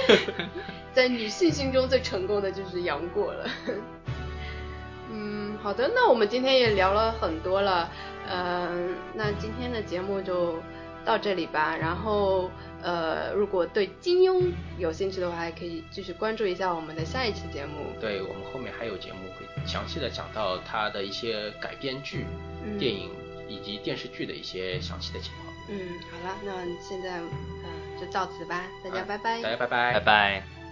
[0.94, 3.50] 在女性心中最成功的就是杨过了。
[5.12, 7.92] 嗯好的，那我们今天也聊了很多了，
[8.30, 10.62] 嗯，那今天的节目就
[11.06, 11.76] 到这里吧。
[11.76, 12.50] 然后，
[12.82, 17.86] 呃，如果对金庸有兴趣的话，还可以继续关注一下我们的下一期节目。
[18.00, 22.26] 对我们后面还有节目会详细的讲到他的一些改编剧、
[22.80, 23.10] 电影
[23.48, 25.54] 以及电视剧的一些详细的情况。
[25.70, 25.80] 嗯，
[26.12, 26.52] 好了，那
[26.82, 29.42] 现在嗯就到此吧，大家拜拜。
[29.42, 30.63] 大家拜拜，拜拜。